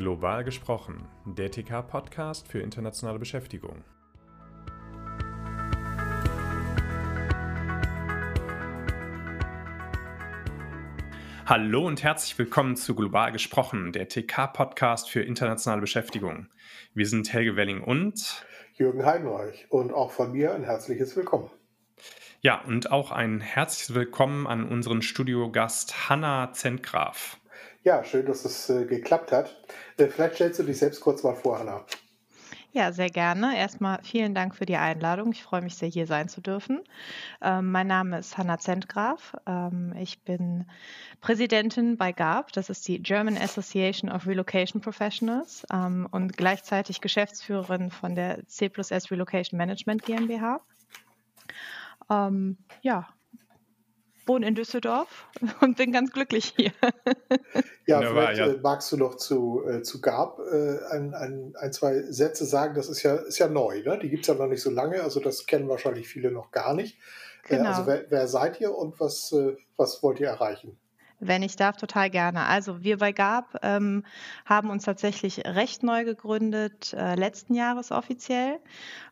[0.00, 3.84] Global gesprochen, der TK-Podcast für internationale Beschäftigung.
[11.44, 16.46] Hallo und herzlich willkommen zu Global gesprochen, der TK-Podcast für internationale Beschäftigung.
[16.94, 21.50] Wir sind Helge Welling und Jürgen Heinreich und auch von mir ein herzliches Willkommen.
[22.40, 27.36] Ja, und auch ein herzliches Willkommen an unseren Studiogast Hanna Zentgraf.
[27.82, 29.56] Ja, schön, dass es äh, geklappt hat.
[30.08, 31.84] Vielleicht stellst du dich selbst kurz mal vor, Hanna.
[32.72, 33.58] Ja, sehr gerne.
[33.58, 35.32] Erstmal vielen Dank für die Einladung.
[35.32, 36.82] Ich freue mich sehr, hier sein zu dürfen.
[37.42, 39.34] Ähm, mein Name ist Hanna Zentgraf.
[39.44, 40.66] Ähm, ich bin
[41.20, 47.90] Präsidentin bei GAP, das ist die German Association of Relocation Professionals ähm, und gleichzeitig Geschäftsführerin
[47.90, 50.60] von der C+S Relocation Management GmbH.
[52.08, 53.08] Ähm, ja,
[54.30, 55.26] wohne in Düsseldorf
[55.60, 56.72] und bin ganz glücklich hier.
[57.86, 58.46] ja, ja vielleicht ja.
[58.46, 62.74] Äh, magst du noch zu, äh, zu Gab äh, ein, ein, ein, zwei Sätze sagen.
[62.74, 63.98] Das ist ja, ist ja neu, ne?
[63.98, 66.74] Die gibt es ja noch nicht so lange, also das kennen wahrscheinlich viele noch gar
[66.74, 66.98] nicht.
[67.48, 67.70] Äh, genau.
[67.70, 70.78] also wer, wer, seid ihr und was, äh, was wollt ihr erreichen?
[71.22, 72.46] Wenn ich darf, total gerne.
[72.46, 74.04] Also wir bei GAB ähm,
[74.46, 78.58] haben uns tatsächlich recht neu gegründet, äh, letzten Jahres offiziell,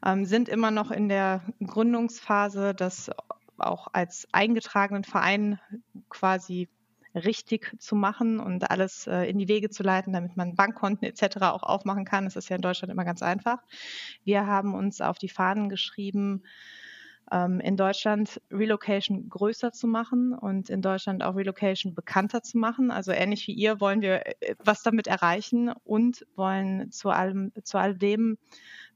[0.04, 3.10] ähm, sind immer noch in der Gründungsphase, das
[3.60, 5.60] auch als eingetragenen Verein
[6.08, 6.68] quasi
[7.14, 11.38] richtig zu machen und alles äh, in die Wege zu leiten, damit man Bankkonten etc.
[11.42, 12.24] auch aufmachen kann.
[12.24, 13.58] Das ist ja in Deutschland immer ganz einfach.
[14.24, 16.42] Wir haben uns auf die Fahnen geschrieben,
[17.30, 22.90] ähm, in Deutschland Relocation größer zu machen und in Deutschland auch Relocation bekannter zu machen.
[22.90, 27.78] Also ähnlich wie ihr wollen wir äh, was damit erreichen und wollen zu allem, zu
[27.78, 28.38] all dem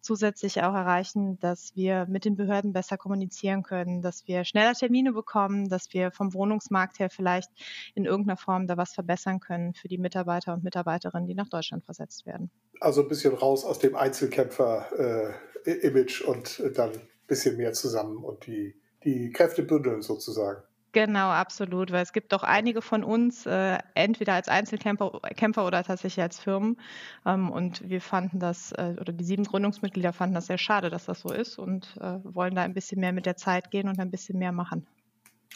[0.03, 5.13] zusätzlich auch erreichen, dass wir mit den Behörden besser kommunizieren können, dass wir schneller Termine
[5.13, 7.51] bekommen, dass wir vom Wohnungsmarkt her vielleicht
[7.95, 11.85] in irgendeiner Form da was verbessern können für die Mitarbeiter und Mitarbeiterinnen, die nach Deutschland
[11.85, 12.51] versetzt werden.
[12.81, 18.79] Also ein bisschen raus aus dem Einzelkämpfer-Image und dann ein bisschen mehr zusammen und die,
[19.05, 20.63] die Kräfte bündeln sozusagen.
[20.93, 25.83] Genau, absolut, weil es gibt doch einige von uns, äh, entweder als Einzelkämpfer Kämpfer oder
[25.83, 26.77] tatsächlich als Firmen.
[27.25, 31.07] Ähm, und wir fanden das, äh, oder die sieben Gründungsmitglieder fanden das sehr schade, dass
[31.07, 33.99] das so ist und äh, wollen da ein bisschen mehr mit der Zeit gehen und
[33.99, 34.87] ein bisschen mehr machen.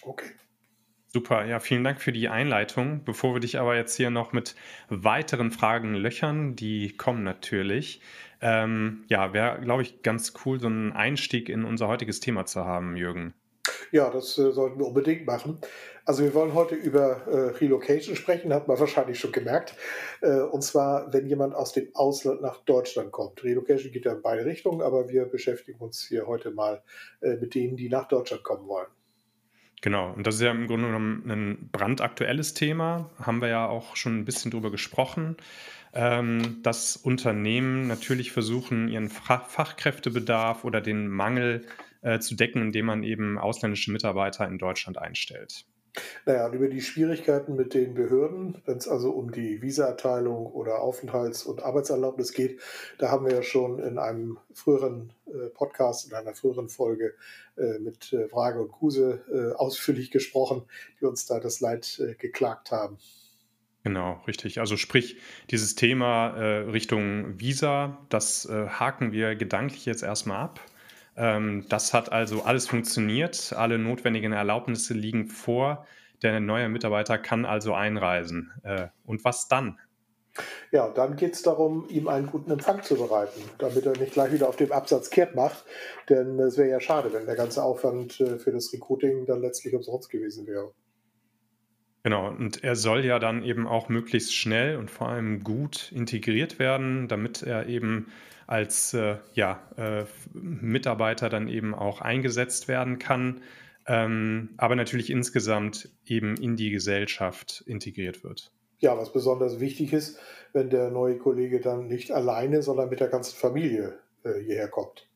[0.02, 0.32] Okay.
[1.08, 3.04] Super, ja, vielen Dank für die Einleitung.
[3.04, 4.54] Bevor wir dich aber jetzt hier noch mit
[4.88, 8.00] weiteren Fragen löchern, die kommen natürlich.
[8.40, 12.64] Ähm, ja, wäre, glaube ich, ganz cool, so einen Einstieg in unser heutiges Thema zu
[12.64, 13.34] haben, Jürgen.
[13.92, 15.58] Ja, das äh, sollten wir unbedingt machen.
[16.04, 19.74] Also wir wollen heute über äh, Relocation sprechen, hat man wahrscheinlich schon gemerkt.
[20.20, 23.42] Äh, und zwar, wenn jemand aus dem Ausland nach Deutschland kommt.
[23.42, 26.82] Relocation geht ja in beide Richtungen, aber wir beschäftigen uns hier heute mal
[27.20, 28.86] äh, mit denen, die nach Deutschland kommen wollen.
[29.82, 33.94] Genau, und das ist ja im Grunde genommen ein brandaktuelles Thema, haben wir ja auch
[33.94, 35.36] schon ein bisschen drüber gesprochen,
[35.92, 41.85] ähm, dass Unternehmen natürlich versuchen, ihren Fachkräftebedarf oder den Mangel äh,
[42.20, 45.66] zu decken, indem man eben ausländische Mitarbeiter in Deutschland einstellt.
[46.24, 50.82] Naja, und über die Schwierigkeiten mit den Behörden, wenn es also um die Visaerteilung oder
[50.82, 52.60] Aufenthalts- und Arbeitserlaubnis geht,
[52.98, 57.14] da haben wir ja schon in einem früheren äh, Podcast, in einer früheren Folge
[57.56, 60.62] äh, mit äh, Frage und Kuse äh, ausführlich gesprochen,
[61.00, 62.98] die uns da das Leid äh, geklagt haben.
[63.84, 64.58] Genau, richtig.
[64.58, 65.16] Also sprich,
[65.50, 70.60] dieses Thema äh, Richtung Visa, das haken wir gedanklich jetzt erstmal ab.
[71.16, 75.86] Ähm, das hat also alles funktioniert, alle notwendigen Erlaubnisse liegen vor.
[76.22, 78.52] Der neue Mitarbeiter kann also einreisen.
[78.62, 79.78] Äh, und was dann?
[80.70, 84.32] Ja, dann geht es darum, ihm einen guten Empfang zu bereiten, damit er nicht gleich
[84.32, 85.64] wieder auf dem Absatz kehrt macht.
[86.08, 89.74] Denn es wäre ja schade, wenn der ganze Aufwand äh, für das Recruiting dann letztlich
[89.74, 90.72] umsonst gewesen wäre.
[92.02, 96.60] Genau, und er soll ja dann eben auch möglichst schnell und vor allem gut integriert
[96.60, 98.12] werden, damit er eben
[98.46, 103.42] als äh, ja, äh, Mitarbeiter dann eben auch eingesetzt werden kann,
[103.86, 108.52] ähm, aber natürlich insgesamt eben in die Gesellschaft integriert wird.
[108.78, 110.18] Ja, was besonders wichtig ist,
[110.52, 115.08] wenn der neue Kollege dann nicht alleine, sondern mit der ganzen Familie äh, hierher kommt.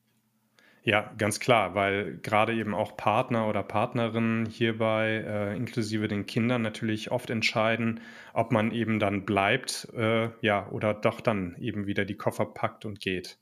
[0.83, 6.63] Ja, ganz klar, weil gerade eben auch Partner oder Partnerinnen hierbei, äh, inklusive den Kindern,
[6.63, 7.99] natürlich oft entscheiden,
[8.33, 12.85] ob man eben dann bleibt, äh, ja, oder doch dann eben wieder die Koffer packt
[12.85, 13.37] und geht.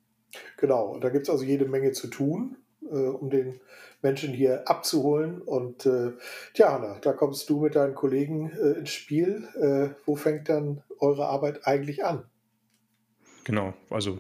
[0.58, 3.62] Genau, da gibt es also jede Menge zu tun, äh, um den
[4.02, 5.42] Menschen hier abzuholen.
[5.42, 6.12] Und äh,
[6.54, 9.48] tja, Hanna, da kommst du mit deinen Kollegen äh, ins Spiel.
[9.56, 12.26] Äh, wo fängt dann eure Arbeit eigentlich an?
[13.46, 14.20] Genau, also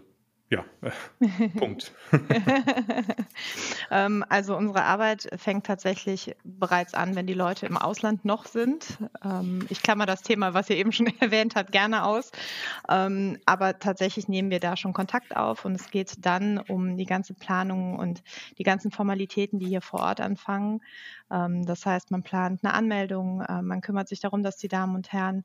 [0.50, 1.94] ja, äh, Punkt.
[3.92, 8.98] ähm, also unsere Arbeit fängt tatsächlich bereits an, wenn die Leute im Ausland noch sind.
[9.24, 12.32] Ähm, ich klammer das Thema, was ihr eben schon erwähnt habt, gerne aus.
[12.90, 17.06] Ähm, aber tatsächlich nehmen wir da schon Kontakt auf und es geht dann um die
[17.06, 18.24] ganze Planung und
[18.58, 20.82] die ganzen Formalitäten, die hier vor Ort anfangen.
[21.30, 24.96] Ähm, das heißt, man plant eine Anmeldung, äh, man kümmert sich darum, dass die Damen
[24.96, 25.44] und Herren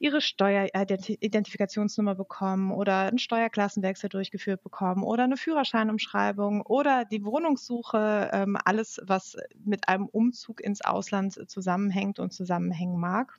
[0.00, 8.56] ihre Steueridentifikationsnummer bekommen oder einen Steuerklassenwechsel durchgeführt bekommen oder eine Führerscheinumschreibung oder die Wohnungssuche, ähm,
[8.64, 13.38] alles, was mit einem Umzug ins Ausland zusammenhängt und zusammenhängen mag.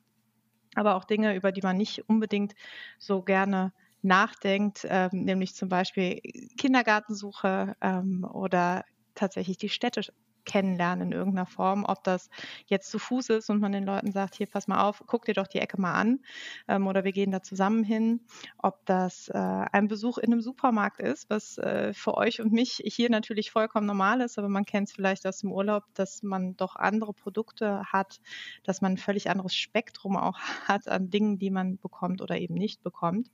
[0.76, 2.54] Aber auch Dinge, über die man nicht unbedingt
[2.98, 6.20] so gerne nachdenkt, ähm, nämlich zum Beispiel
[6.56, 8.84] Kindergartensuche ähm, oder
[9.16, 10.02] tatsächlich die Städte,
[10.44, 12.28] kennenlernen in irgendeiner Form, ob das
[12.66, 15.34] jetzt zu Fuß ist und man den Leuten sagt, hier pass mal auf, guck dir
[15.34, 16.20] doch die Ecke mal an
[16.68, 18.20] ähm, oder wir gehen da zusammen hin,
[18.58, 22.82] ob das äh, ein Besuch in einem Supermarkt ist, was äh, für euch und mich
[22.84, 26.56] hier natürlich vollkommen normal ist, aber man kennt es vielleicht aus dem Urlaub, dass man
[26.56, 28.20] doch andere Produkte hat,
[28.64, 32.54] dass man ein völlig anderes Spektrum auch hat an Dingen, die man bekommt oder eben
[32.54, 33.30] nicht bekommt.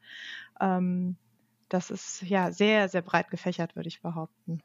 [0.61, 1.17] Ähm,
[1.69, 4.63] das ist ja sehr, sehr breit gefächert, würde ich behaupten.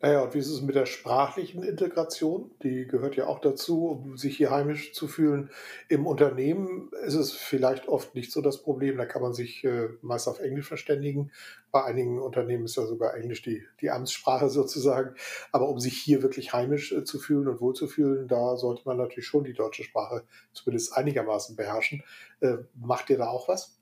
[0.00, 2.50] Naja, und wie ist es mit der sprachlichen Integration?
[2.62, 5.50] Die gehört ja auch dazu, um sich hier heimisch zu fühlen.
[5.88, 8.98] Im Unternehmen ist es vielleicht oft nicht so das Problem.
[8.98, 11.32] Da kann man sich äh, meist auf Englisch verständigen.
[11.72, 15.14] Bei einigen Unternehmen ist ja sogar Englisch die, die Amtssprache sozusagen.
[15.50, 19.26] Aber um sich hier wirklich heimisch äh, zu fühlen und wohlzufühlen, da sollte man natürlich
[19.26, 22.04] schon die deutsche Sprache zumindest einigermaßen beherrschen.
[22.40, 23.75] Äh, macht ihr da auch was?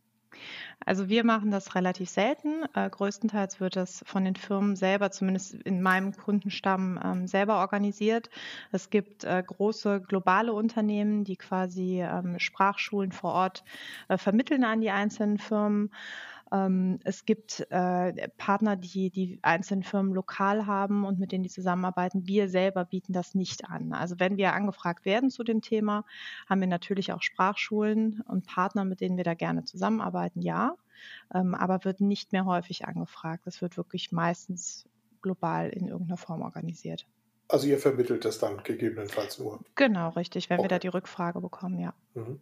[0.85, 2.65] Also wir machen das relativ selten.
[2.75, 8.31] Äh, größtenteils wird das von den Firmen selber, zumindest in meinem Kundenstamm, ähm, selber organisiert.
[8.73, 13.65] Es gibt äh, große globale Unternehmen, die quasi ähm, Sprachschulen vor Ort
[14.09, 15.91] äh, vermitteln an die einzelnen Firmen.
[16.55, 21.51] Ähm, es gibt äh, Partner, die die einzelnen Firmen lokal haben und mit denen die
[21.51, 22.27] zusammenarbeiten.
[22.29, 23.93] Wir selber bieten das nicht an.
[23.93, 26.05] Also wenn wir angefragt werden zu dem Thema,
[26.49, 30.77] haben wir natürlich auch Sprachschulen und Partner, mit denen wir da gerne zusammenarbeiten, ja.
[31.35, 33.47] Ähm, aber wird nicht mehr häufig angefragt.
[33.47, 34.87] Das wird wirklich meistens
[35.23, 37.07] global in irgendeiner Form organisiert.
[37.49, 39.61] Also ihr vermittelt das dann gegebenenfalls nur.
[39.75, 40.65] Genau, richtig, wenn okay.
[40.65, 41.95] wir da die Rückfrage bekommen, ja.
[42.15, 42.41] Mhm.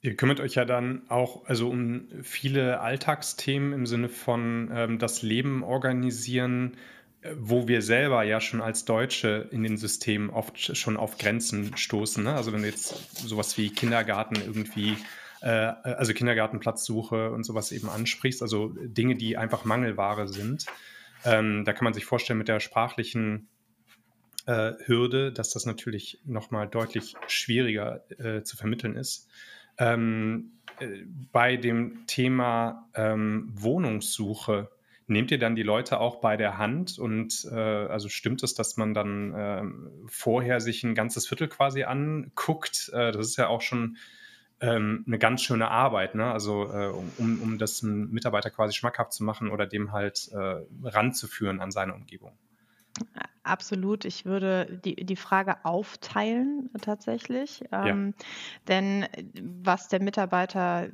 [0.00, 5.22] Ihr kümmert euch ja dann auch also um viele Alltagsthemen im Sinne von ähm, das
[5.22, 6.76] Leben organisieren,
[7.22, 11.76] äh, wo wir selber ja schon als Deutsche in den Systemen oft schon auf Grenzen
[11.76, 12.22] stoßen.
[12.22, 12.34] Ne?
[12.34, 14.96] Also wenn du jetzt sowas wie Kindergarten irgendwie,
[15.40, 20.66] äh, also Kindergartenplatzsuche und sowas eben ansprichst, also Dinge, die einfach Mangelware sind,
[21.24, 23.48] ähm, da kann man sich vorstellen mit der sprachlichen
[24.46, 29.28] äh, Hürde, dass das natürlich nochmal deutlich schwieriger äh, zu vermitteln ist.
[29.78, 34.70] Ähm, äh, bei dem Thema ähm, Wohnungssuche,
[35.08, 38.76] nehmt ihr dann die Leute auch bei der Hand und äh, also stimmt es, dass
[38.76, 39.62] man dann äh,
[40.06, 42.90] vorher sich ein ganzes Viertel quasi anguckt?
[42.92, 43.96] Äh, das ist ja auch schon
[44.60, 46.30] ähm, eine ganz schöne Arbeit, ne?
[46.30, 46.88] Also äh,
[47.18, 50.30] um, um das einem Mitarbeiter quasi schmackhaft zu machen oder dem halt
[50.82, 52.32] ranzuführen an seine Umgebung.
[53.48, 54.04] Absolut.
[54.04, 57.62] Ich würde die, die Frage aufteilen tatsächlich.
[57.72, 58.24] Ähm, ja.
[58.68, 59.06] Denn
[59.40, 60.88] was der Mitarbeiter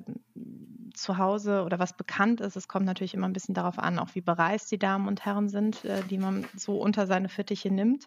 [0.95, 4.15] zu Hause oder was bekannt ist, es kommt natürlich immer ein bisschen darauf an, auch
[4.15, 8.07] wie bereist die Damen und Herren sind, äh, die man so unter seine Fittiche nimmt.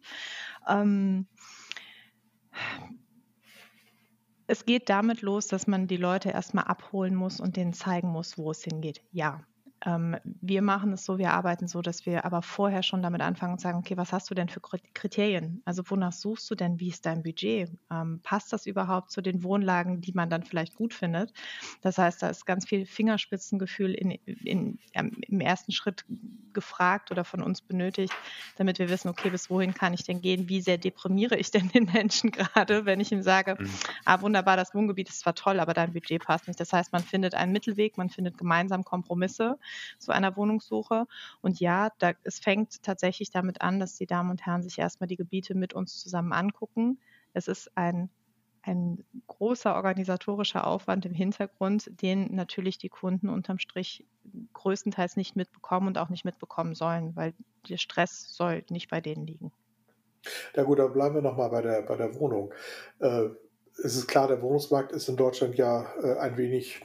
[0.65, 1.27] Ähm,
[4.47, 8.37] es geht damit los, dass man die Leute erstmal abholen muss und denen zeigen muss,
[8.37, 9.01] wo es hingeht.
[9.11, 9.41] Ja,
[9.85, 13.61] wir machen es so, wir arbeiten so, dass wir aber vorher schon damit anfangen und
[13.61, 15.61] sagen, okay, was hast du denn für Kriterien?
[15.65, 16.79] Also wonach suchst du denn?
[16.79, 17.69] Wie ist dein Budget?
[17.91, 21.31] Ähm, passt das überhaupt zu den Wohnlagen, die man dann vielleicht gut findet?
[21.81, 26.05] Das heißt, da ist ganz viel Fingerspitzengefühl in, in, ähm, im ersten Schritt
[26.53, 28.13] gefragt oder von uns benötigt,
[28.57, 30.49] damit wir wissen, okay, bis wohin kann ich denn gehen?
[30.49, 33.69] Wie sehr deprimiere ich denn den Menschen gerade, wenn ich ihm sage, mhm.
[34.05, 36.59] ah, wunderbar, das Wohngebiet ist zwar toll, aber dein Budget passt nicht.
[36.59, 39.59] Das heißt, man findet einen Mittelweg, man findet gemeinsam Kompromisse
[39.97, 41.05] zu einer Wohnungssuche.
[41.41, 45.07] Und ja, da, es fängt tatsächlich damit an, dass die Damen und Herren sich erstmal
[45.07, 46.99] die Gebiete mit uns zusammen angucken.
[47.33, 48.09] Es ist ein
[48.67, 54.05] ein großer organisatorischer Aufwand im Hintergrund, den natürlich die Kunden unterm Strich
[54.53, 57.33] größtenteils nicht mitbekommen und auch nicht mitbekommen sollen, weil
[57.69, 59.53] der Stress soll nicht bei denen liegen.
[60.55, 62.53] Ja gut, dann bleiben wir nochmal bei der, bei der Wohnung.
[62.99, 63.29] Äh,
[63.83, 66.81] es ist klar, der Wohnungsmarkt ist in Deutschland ja äh, ein wenig,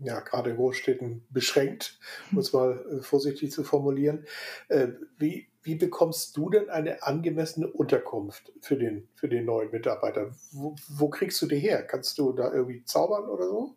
[0.00, 1.98] ja, gerade in Großstädten beschränkt,
[2.30, 4.24] um es mal äh, vorsichtig zu formulieren.
[4.68, 10.32] Äh, wie, wie bekommst du denn eine angemessene Unterkunft für den, für den neuen Mitarbeiter?
[10.50, 11.82] Wo, wo kriegst du die her?
[11.84, 13.76] Kannst du da irgendwie zaubern oder so?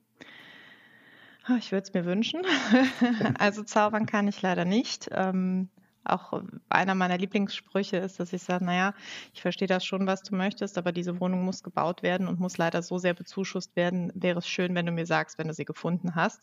[1.60, 2.42] Ich würde es mir wünschen.
[3.38, 5.10] also zaubern kann ich leider nicht.
[5.12, 5.70] Ähm,
[6.06, 8.94] auch einer meiner Lieblingssprüche ist, dass ich sage, naja,
[9.34, 12.58] ich verstehe das schon, was du möchtest, aber diese Wohnung muss gebaut werden und muss
[12.58, 14.12] leider so sehr bezuschusst werden.
[14.16, 16.42] Wäre es schön, wenn du mir sagst, wenn du sie gefunden hast.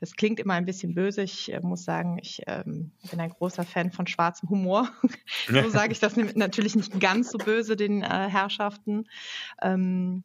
[0.00, 1.22] Das klingt immer ein bisschen böse.
[1.22, 4.88] Ich äh, muss sagen, ich ähm, bin ein großer Fan von schwarzem Humor.
[5.48, 9.04] so sage ich das natürlich nicht ganz so böse den äh, Herrschaften.
[9.62, 10.24] Ähm,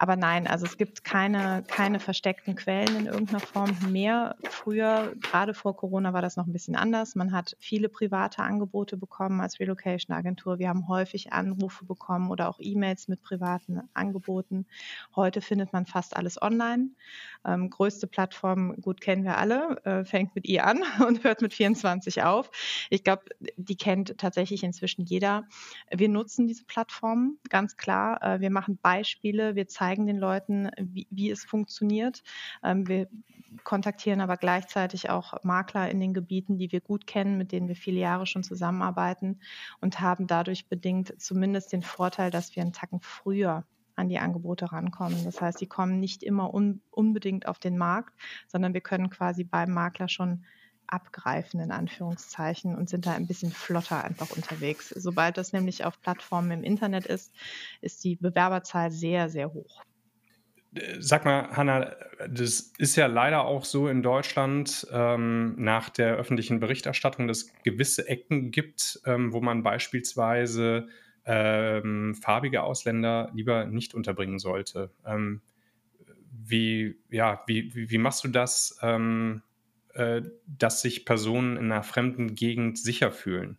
[0.00, 4.36] aber nein, also es gibt keine, keine versteckten Quellen in irgendeiner Form mehr.
[4.48, 7.16] Früher, gerade vor Corona, war das noch ein bisschen anders.
[7.16, 10.60] Man hat viele private Angebote bekommen als Relocation-Agentur.
[10.60, 14.66] Wir haben häufig Anrufe bekommen oder auch E-Mails mit privaten Angeboten.
[15.16, 16.90] Heute findet man fast alles online.
[17.44, 21.54] Ähm, größte Plattform, gut kennen wir alle, äh, fängt mit I an und hört mit
[21.54, 22.52] 24 auf.
[22.90, 23.24] Ich glaube,
[23.56, 25.48] die kennt tatsächlich inzwischen jeder.
[25.90, 28.22] Wir nutzen diese Plattform, ganz klar.
[28.22, 32.22] Äh, wir machen Beispiele, wir zeigen zeigen den Leuten, wie, wie es funktioniert.
[32.62, 33.08] Ähm, wir
[33.64, 37.76] kontaktieren aber gleichzeitig auch Makler in den Gebieten, die wir gut kennen, mit denen wir
[37.76, 39.40] viele Jahre schon zusammenarbeiten
[39.80, 43.64] und haben dadurch bedingt zumindest den Vorteil, dass wir einen Tacken früher
[43.96, 45.24] an die Angebote rankommen.
[45.24, 48.14] Das heißt, sie kommen nicht immer un unbedingt auf den Markt,
[48.46, 50.44] sondern wir können quasi beim Makler schon
[50.88, 54.88] abgreifen, in Anführungszeichen, und sind da ein bisschen flotter einfach unterwegs.
[54.90, 57.32] Sobald das nämlich auf Plattformen im Internet ist,
[57.80, 59.82] ist die Bewerberzahl sehr, sehr hoch.
[60.98, 61.96] Sag mal, Hanna,
[62.28, 67.52] das ist ja leider auch so in Deutschland ähm, nach der öffentlichen Berichterstattung, dass es
[67.62, 70.88] gewisse Ecken gibt, ähm, wo man beispielsweise
[71.24, 74.90] ähm, farbige Ausländer lieber nicht unterbringen sollte.
[75.06, 75.40] Ähm,
[76.30, 78.78] wie, ja, wie, wie, wie, machst du das?
[78.82, 79.42] Ähm,
[79.94, 83.58] äh, dass sich Personen in einer fremden Gegend sicher fühlen?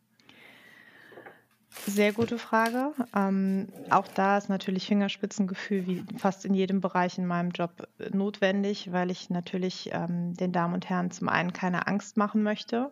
[1.86, 2.94] Sehr gute Frage.
[3.16, 8.10] Ähm, auch da ist natürlich Fingerspitzengefühl wie fast in jedem Bereich in meinem Job äh,
[8.10, 12.92] notwendig, weil ich natürlich ähm, den Damen und Herren zum einen keine Angst machen möchte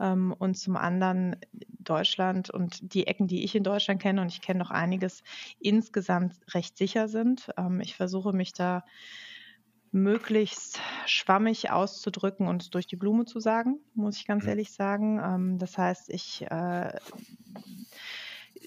[0.00, 1.36] ähm, und zum anderen
[1.78, 5.22] Deutschland und die Ecken, die ich in Deutschland kenne, und ich kenne noch einiges,
[5.60, 7.50] insgesamt recht sicher sind.
[7.58, 8.84] Ähm, ich versuche mich da
[9.92, 14.50] möglichst schwammig auszudrücken und durch die Blume zu sagen, muss ich ganz mhm.
[14.50, 15.20] ehrlich sagen.
[15.22, 16.92] Ähm, das heißt, ich äh,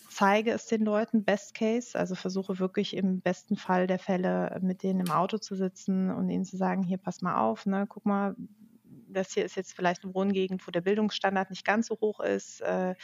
[0.10, 4.84] zeige es den Leuten, Best Case, also versuche wirklich im besten Fall der Fälle mit
[4.84, 8.06] denen im Auto zu sitzen und ihnen zu sagen, hier pass mal auf, ne, guck
[8.06, 8.36] mal,
[9.08, 12.62] das hier ist jetzt vielleicht eine Wohngegend, wo der Bildungsstandard nicht ganz so hoch ist,
[12.62, 12.96] äh,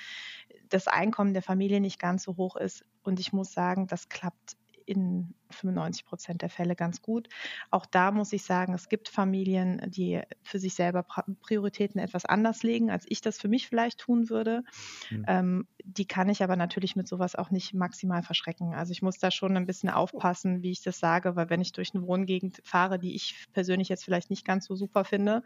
[0.69, 2.86] das Einkommen der Familie nicht ganz so hoch ist.
[3.03, 7.29] Und ich muss sagen, das klappt in 95 Prozent der Fälle ganz gut.
[7.71, 11.05] Auch da muss ich sagen, es gibt Familien, die für sich selber
[11.41, 14.63] Prioritäten etwas anders legen, als ich das für mich vielleicht tun würde.
[15.09, 15.25] Mhm.
[15.27, 18.73] Ähm, die kann ich aber natürlich mit sowas auch nicht maximal verschrecken.
[18.73, 21.73] Also ich muss da schon ein bisschen aufpassen, wie ich das sage, weil wenn ich
[21.73, 25.43] durch eine Wohngegend fahre, die ich persönlich jetzt vielleicht nicht ganz so super finde,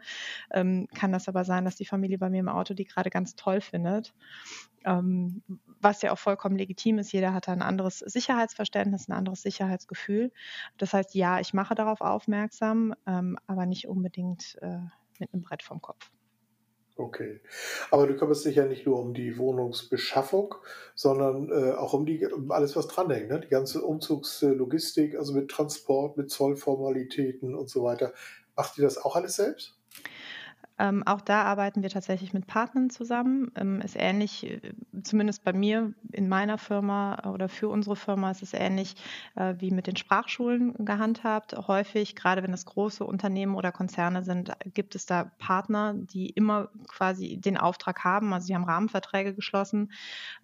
[0.50, 3.36] ähm, kann das aber sein, dass die Familie bei mir im Auto die gerade ganz
[3.36, 4.14] toll findet.
[4.84, 5.42] Ähm,
[5.80, 7.12] was ja auch vollkommen legitim ist.
[7.12, 10.32] Jeder hat ein anderes Sicherheitsverständnis, ein anderes Sicherheitsgefühl.
[10.78, 14.78] Das heißt, ja, ich mache darauf aufmerksam, ähm, aber nicht unbedingt äh,
[15.18, 16.10] mit einem Brett vom Kopf.
[17.00, 17.40] Okay.
[17.90, 20.54] Aber du kümmerst dich ja nicht nur um die Wohnungsbeschaffung,
[20.94, 23.30] sondern äh, auch um, die, um alles, was dranhängt.
[23.30, 23.40] Ne?
[23.40, 28.12] Die ganze Umzugslogistik, also mit Transport, mit Zollformalitäten und so weiter.
[28.54, 29.79] Macht ihr das auch alles selbst?
[30.80, 33.52] Ähm, auch da arbeiten wir tatsächlich mit Partnern zusammen.
[33.54, 34.60] Ähm, ist ähnlich, äh,
[35.02, 38.94] zumindest bei mir in meiner Firma oder für unsere Firma ist es ähnlich
[39.36, 41.54] äh, wie mit den Sprachschulen gehandhabt.
[41.68, 46.70] Häufig, gerade wenn es große Unternehmen oder Konzerne sind, gibt es da Partner, die immer
[46.88, 48.32] quasi den Auftrag haben.
[48.32, 49.92] Also sie haben Rahmenverträge geschlossen.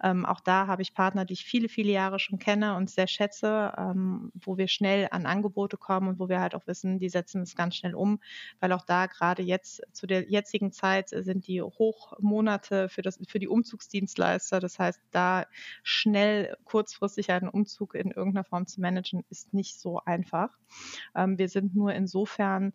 [0.03, 3.07] Ähm, auch da habe ich Partner, die ich viele, viele Jahre schon kenne und sehr
[3.07, 7.09] schätze, ähm, wo wir schnell an Angebote kommen und wo wir halt auch wissen, die
[7.09, 8.19] setzen es ganz schnell um,
[8.59, 13.39] weil auch da gerade jetzt zu der jetzigen Zeit sind die Hochmonate für, das, für
[13.39, 14.59] die Umzugsdienstleister.
[14.59, 15.45] Das heißt, da
[15.83, 20.49] schnell kurzfristig einen Umzug in irgendeiner Form zu managen, ist nicht so einfach.
[21.15, 22.73] Ähm, wir sind nur insofern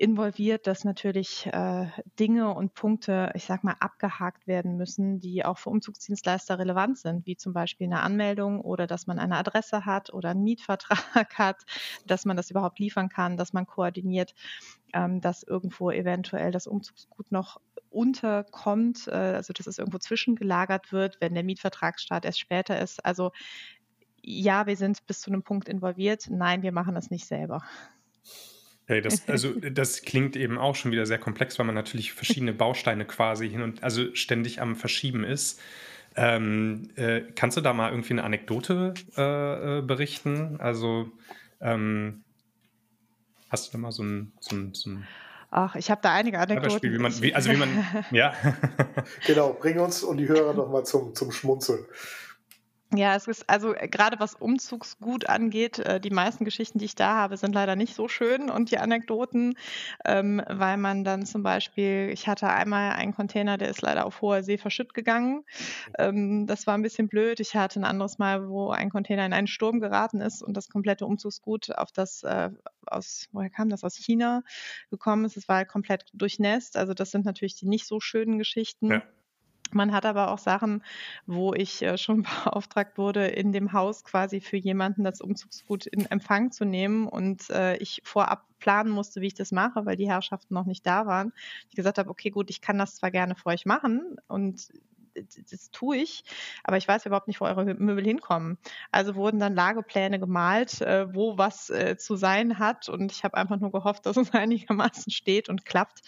[0.00, 1.86] involviert, dass natürlich äh,
[2.18, 7.26] Dinge und Punkte, ich sag mal, abgehakt werden müssen, die auch für Umzugsdienstleister relevant sind,
[7.26, 11.66] wie zum Beispiel eine Anmeldung oder dass man eine Adresse hat oder einen Mietvertrag hat,
[12.06, 14.34] dass man das überhaupt liefern kann, dass man koordiniert,
[14.94, 21.20] ähm, dass irgendwo eventuell das Umzugsgut noch unterkommt, äh, also dass es irgendwo zwischengelagert wird,
[21.20, 23.04] wenn der Mietvertragsstart erst später ist.
[23.04, 23.32] Also
[24.22, 26.28] ja, wir sind bis zu einem Punkt involviert.
[26.30, 27.62] Nein, wir machen das nicht selber.
[28.90, 32.52] Okay, das, also das klingt eben auch schon wieder sehr komplex, weil man natürlich verschiedene
[32.52, 35.60] Bausteine quasi hin und also ständig am Verschieben ist.
[36.16, 40.56] Ähm, äh, kannst du da mal irgendwie eine Anekdote äh, äh berichten?
[40.58, 41.08] Also
[41.60, 42.24] ähm,
[43.48, 45.06] Hast du da mal so ein, so ein, so ein
[45.52, 46.92] Ach, ich habe da einige Anekdoten.
[46.92, 48.32] Wie man, wie, also wie man, ja.
[49.26, 51.84] genau, bring uns und die Hörer noch mal zum, zum Schmunzeln.
[52.92, 56.96] Ja, es ist also äh, gerade was Umzugsgut angeht, äh, die meisten Geschichten, die ich
[56.96, 59.54] da habe, sind leider nicht so schön und die Anekdoten,
[60.04, 64.20] ähm, weil man dann zum Beispiel, ich hatte einmal einen Container, der ist leider auf
[64.22, 65.44] hoher See verschütt gegangen.
[65.98, 67.38] Ähm, das war ein bisschen blöd.
[67.38, 70.68] Ich hatte ein anderes Mal, wo ein Container in einen Sturm geraten ist und das
[70.68, 72.50] komplette Umzugsgut auf das äh,
[72.86, 74.42] aus, woher kam das, aus China
[74.90, 75.36] gekommen ist.
[75.36, 76.76] Es war halt komplett durchnässt.
[76.76, 78.88] Also das sind natürlich die nicht so schönen Geschichten.
[78.88, 79.02] Ja.
[79.72, 80.82] Man hat aber auch Sachen,
[81.26, 86.06] wo ich äh, schon beauftragt wurde, in dem Haus quasi für jemanden das Umzugsgut in
[86.06, 90.08] Empfang zu nehmen und äh, ich vorab planen musste, wie ich das mache, weil die
[90.08, 91.32] Herrschaften noch nicht da waren.
[91.68, 94.70] Ich gesagt habe, okay, gut, ich kann das zwar gerne für euch machen und
[95.50, 96.24] das tue ich,
[96.64, 98.58] aber ich weiß überhaupt nicht, wo eure Möbel hinkommen.
[98.90, 103.36] Also wurden dann Lagepläne gemalt, äh, wo was äh, zu sein hat und ich habe
[103.36, 106.00] einfach nur gehofft, dass es einigermaßen steht und klappt.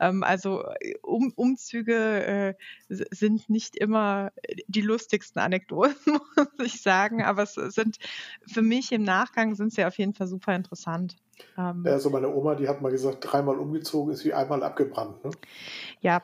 [0.00, 2.56] Ähm, also äh, um, Umzüge
[2.88, 4.32] sind nicht immer
[4.66, 7.98] die lustigsten Anekdoten, muss ich sagen, aber es sind
[8.46, 11.16] für mich im Nachgang sind sie auf jeden Fall super interessant.
[11.56, 15.24] Ähm, also meine Oma, die hat mal gesagt, dreimal umgezogen ist wie einmal abgebrannt.
[15.24, 15.30] Ne?
[16.00, 16.22] Ja,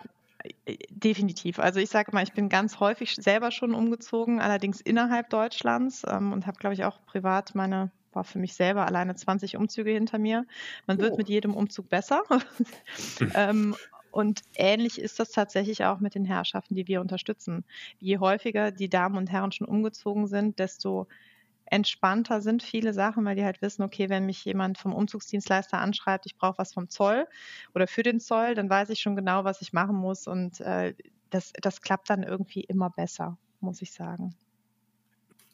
[0.91, 1.59] Definitiv.
[1.59, 6.33] Also ich sage mal, ich bin ganz häufig selber schon umgezogen, allerdings innerhalb Deutschlands ähm,
[6.33, 10.19] und habe, glaube ich, auch privat meine, war für mich selber alleine 20 Umzüge hinter
[10.19, 10.47] mir.
[10.87, 11.17] Man wird oh.
[11.17, 12.23] mit jedem Umzug besser.
[13.35, 13.75] ähm,
[14.11, 17.65] und ähnlich ist das tatsächlich auch mit den Herrschaften, die wir unterstützen.
[17.99, 21.09] Je häufiger die Damen und Herren schon umgezogen sind, desto
[21.67, 26.27] entspannter sind viele Sachen, weil die halt wissen, okay, wenn mich jemand vom Umzugsdienstleister anschreibt,
[26.27, 27.27] ich brauche was vom Zoll
[27.75, 30.95] oder für den Zoll, dann weiß ich schon genau, was ich machen muss und äh,
[31.31, 34.35] das, das klappt dann irgendwie immer besser, muss ich sagen.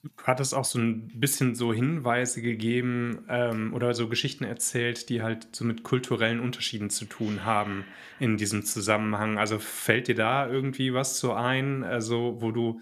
[0.03, 5.21] Du hattest auch so ein bisschen so Hinweise gegeben ähm, oder so Geschichten erzählt, die
[5.21, 7.85] halt so mit kulturellen Unterschieden zu tun haben
[8.19, 9.37] in diesem Zusammenhang.
[9.37, 12.81] Also fällt dir da irgendwie was so ein, also wo du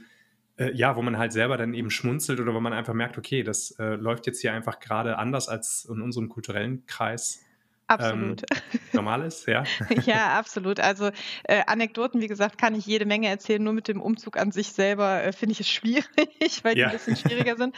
[0.59, 3.43] äh, ja, wo man halt selber dann eben schmunzelt oder wo man einfach merkt, okay,
[3.43, 7.45] das äh, läuft jetzt hier einfach gerade anders als in unserem kulturellen Kreis.
[7.89, 8.43] Absolut.
[8.51, 9.65] Ähm, normal ist, ja.
[10.05, 10.79] ja, absolut.
[10.79, 11.11] Also
[11.45, 13.63] äh, Anekdoten, wie gesagt, kann ich jede Menge erzählen.
[13.63, 16.05] Nur mit dem Umzug an sich selber äh, finde ich es schwierig,
[16.63, 16.89] weil die ja.
[16.89, 17.75] ein bisschen schwieriger sind.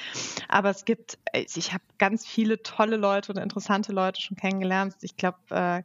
[0.49, 4.97] Aber es gibt, äh, ich habe ganz viele tolle Leute und interessante Leute schon kennengelernt.
[5.03, 5.83] Ich glaube, äh,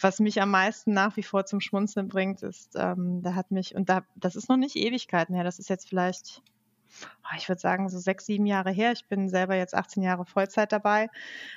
[0.00, 3.74] was mich am meisten nach wie vor zum Schmunzeln bringt, ist, ähm, da hat mich,
[3.74, 6.42] und da, das ist noch nicht Ewigkeiten her, das ist jetzt vielleicht
[7.36, 8.92] ich würde sagen, so sechs, sieben Jahre her.
[8.92, 11.08] Ich bin selber jetzt 18 Jahre Vollzeit dabei.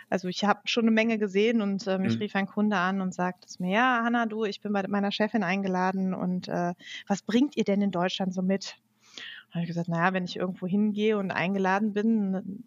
[0.10, 2.22] Also ich habe schon eine Menge gesehen und äh, mich mhm.
[2.22, 5.44] rief ein Kunde an und sagte mir, ja, Hanna, du, ich bin bei meiner Chefin
[5.44, 6.74] eingeladen und äh,
[7.08, 8.78] was bringt ihr denn in Deutschland so mit?
[9.50, 12.64] Da habe ich gesagt, naja, wenn ich irgendwo hingehe und eingeladen bin,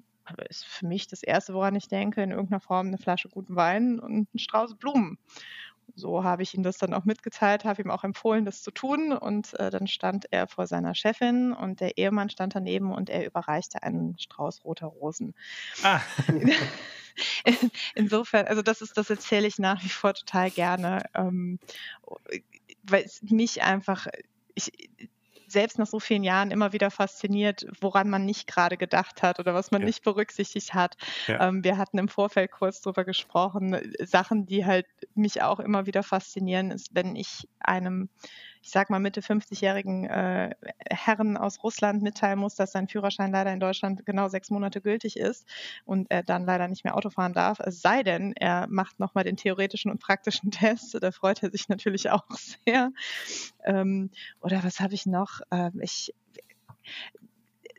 [0.48, 3.98] ist für mich das Erste, woran ich denke, in irgendeiner Form eine Flasche guten Wein
[3.98, 5.18] und ein Strauß Blumen
[5.94, 9.12] so habe ich ihm das dann auch mitgeteilt, habe ihm auch empfohlen, das zu tun.
[9.12, 13.26] Und äh, dann stand er vor seiner Chefin und der Ehemann stand daneben und er
[13.26, 15.34] überreichte einen Strauß roter Rosen.
[15.82, 16.00] Ah.
[17.94, 21.58] Insofern, also das ist, das erzähle ich nach wie vor total gerne, ähm,
[22.82, 24.06] weil es mich einfach,
[24.54, 24.72] ich,
[25.50, 29.54] selbst nach so vielen Jahren immer wieder fasziniert, woran man nicht gerade gedacht hat oder
[29.54, 29.86] was man ja.
[29.86, 30.96] nicht berücksichtigt hat.
[31.26, 31.48] Ja.
[31.48, 36.02] Ähm, wir hatten im Vorfeld kurz darüber gesprochen, Sachen, die halt mich auch immer wieder
[36.02, 38.08] faszinieren, ist, wenn ich einem
[38.62, 40.54] ich sag mal, Mitte 50-jährigen äh,
[40.90, 45.16] Herren aus Russland mitteilen muss, dass sein Führerschein leider in Deutschland genau sechs Monate gültig
[45.16, 45.46] ist
[45.84, 47.58] und er dann leider nicht mehr Auto fahren darf.
[47.60, 50.96] Es sei denn, er macht nochmal den theoretischen und praktischen Test.
[51.00, 52.24] Da freut er sich natürlich auch
[52.66, 52.92] sehr.
[53.64, 55.40] Ähm, oder was habe ich noch?
[55.50, 56.14] Ähm, ich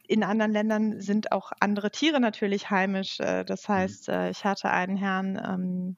[0.07, 3.19] in anderen Ländern sind auch andere Tiere natürlich heimisch.
[3.19, 3.73] Äh, das mhm.
[3.73, 5.95] heißt, äh, ich hatte einen Herrn, ähm,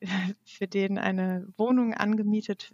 [0.44, 2.70] für den eine Wohnung angemietet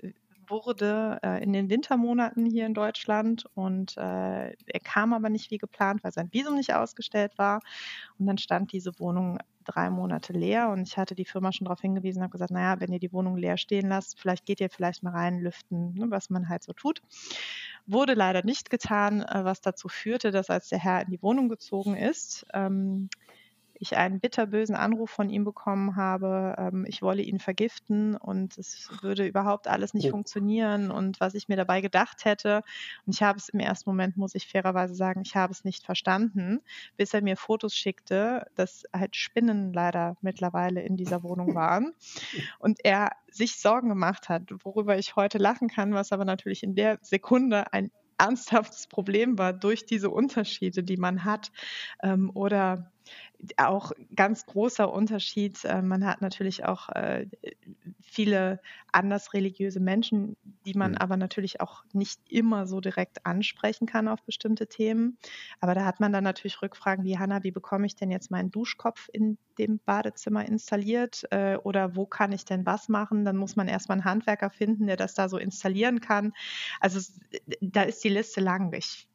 [0.51, 5.59] wurde äh, in den Wintermonaten hier in Deutschland und äh, er kam aber nicht wie
[5.59, 7.61] geplant, weil sein Visum nicht ausgestellt war.
[8.19, 11.81] Und dann stand diese Wohnung drei Monate leer und ich hatte die Firma schon darauf
[11.81, 15.03] hingewiesen, habe gesagt, naja, wenn ihr die Wohnung leer stehen lasst, vielleicht geht ihr vielleicht
[15.03, 17.03] mal rein, lüften, ne, was man halt so tut.
[17.87, 21.49] Wurde leider nicht getan, äh, was dazu führte, dass als der Herr in die Wohnung
[21.49, 23.09] gezogen ist, ähm,
[23.81, 28.89] ich einen bitterbösen Anruf von ihm bekommen habe, ähm, ich wolle ihn vergiften und es
[29.01, 30.11] würde überhaupt alles nicht oh.
[30.11, 32.63] funktionieren und was ich mir dabei gedacht hätte.
[33.07, 35.85] Und ich habe es im ersten Moment, muss ich fairerweise sagen, ich habe es nicht
[35.85, 36.61] verstanden,
[36.99, 41.95] bis er mir Fotos schickte, dass halt Spinnen leider mittlerweile in dieser Wohnung waren
[42.59, 46.75] und er sich Sorgen gemacht hat, worüber ich heute lachen kann, was aber natürlich in
[46.75, 47.91] der Sekunde ein
[48.21, 51.51] ernsthaftes Problem war durch diese Unterschiede, die man hat.
[52.03, 52.93] Ähm, oder
[53.57, 55.65] auch ganz großer Unterschied.
[55.65, 57.27] Äh, man hat natürlich auch äh,
[58.03, 58.61] viele
[58.93, 60.99] anders religiöse Menschen, die man mhm.
[60.99, 65.19] aber natürlich auch nicht immer so direkt ansprechen kann auf bestimmte Themen.
[65.61, 68.51] Aber da hat man dann natürlich Rückfragen wie, Hanna, wie bekomme ich denn jetzt meinen
[68.51, 71.25] Duschkopf in dem Badezimmer installiert?
[71.31, 73.25] Äh, oder wo kann ich denn was machen?
[73.25, 76.33] Dann muss man erstmal einen Handwerker finden, der das da so installieren kann.
[76.81, 77.01] Also
[77.61, 78.73] da ist die Liste lang.
[78.75, 79.10] Ich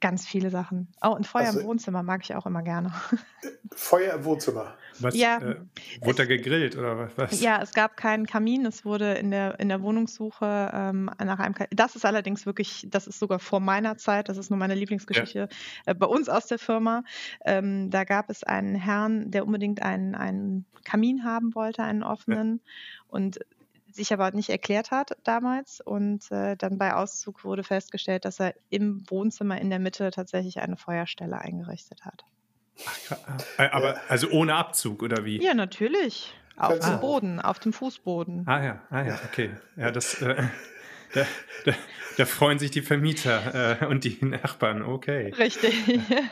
[0.00, 0.88] ganz viele Sachen.
[1.02, 2.92] Oh, und Feuer also, im Wohnzimmer mag ich auch immer gerne.
[3.74, 4.74] Feuer im Wohnzimmer.
[5.00, 5.56] Was, ja, äh,
[6.00, 7.40] wurde da gegrillt oder was?
[7.40, 8.64] Ja, es gab keinen Kamin.
[8.66, 11.70] Es wurde in der, in der Wohnungssuche ähm, nach einem Kamin.
[11.70, 14.28] Das ist allerdings wirklich, das ist sogar vor meiner Zeit.
[14.28, 15.48] Das ist nur meine Lieblingsgeschichte ja.
[15.86, 17.02] äh, bei uns aus der Firma.
[17.44, 22.60] Ähm, da gab es einen Herrn, der unbedingt einen, einen Kamin haben wollte, einen offenen.
[22.62, 23.04] Ja.
[23.08, 23.40] Und
[23.96, 25.80] sich aber nicht erklärt hat damals.
[25.80, 30.60] Und äh, dann bei Auszug wurde festgestellt, dass er im Wohnzimmer in der Mitte tatsächlich
[30.60, 32.24] eine Feuerstelle eingerichtet hat.
[32.86, 35.42] Ach, äh, aber also ohne Abzug oder wie?
[35.42, 36.34] Ja, natürlich.
[36.56, 38.44] Auf dem Boden, auf dem Fußboden.
[38.46, 39.50] Ah ja, ah ja, okay.
[39.76, 40.22] Ja, das.
[40.22, 40.42] Äh,
[41.12, 41.26] da,
[41.64, 41.72] da,
[42.16, 45.32] da, freuen sich die Vermieter äh, und die Nachbarn, okay.
[45.38, 45.74] Richtig.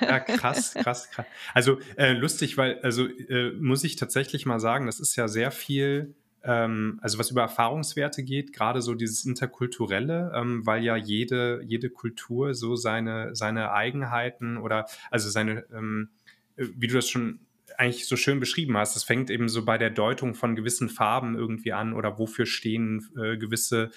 [0.01, 1.27] Ja, krass, krass, krass.
[1.53, 5.51] Also äh, lustig, weil, also äh, muss ich tatsächlich mal sagen, das ist ja sehr
[5.51, 6.15] viel
[6.45, 11.91] ähm, also was über Erfahrungswerte geht, gerade so dieses Interkulturelle, ähm, weil ja jede, jede
[11.91, 16.11] Kultur so seine, seine Eigenheiten oder also seine, ähm,
[16.57, 17.41] wie du das schon
[17.77, 21.35] eigentlich so schön beschrieben hast, es fängt eben so bei der Deutung von gewissen Farben
[21.35, 23.91] irgendwie an oder wofür stehen äh, gewisse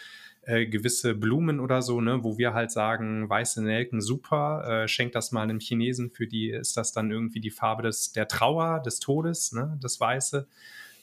[0.47, 5.13] äh, gewisse Blumen oder so, ne, wo wir halt sagen, weiße Nelken, super, äh, schenkt
[5.13, 8.79] das mal einem Chinesen, für die ist das dann irgendwie die Farbe des, der Trauer,
[8.79, 10.47] des Todes, ne, das Weiße.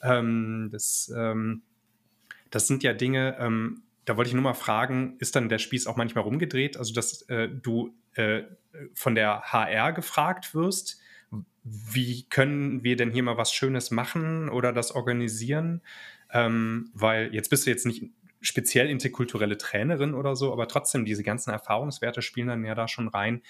[0.05, 1.63] Ähm, das, ähm,
[2.51, 5.87] das sind ja Dinge, ähm, da wollte ich nur mal fragen, ist dann der Spieß
[5.87, 6.77] auch manchmal rumgedreht?
[6.77, 8.43] Also, dass äh, du äh,
[8.93, 11.01] von der HR gefragt wirst,
[11.63, 15.81] wie können wir denn hier mal was Schönes machen oder das organisieren?
[16.31, 21.23] Ähm, weil jetzt bist du jetzt nicht speziell interkulturelle Trainerin oder so, aber trotzdem diese
[21.23, 23.41] ganzen Erfahrungswerte spielen dann ja da schon rein.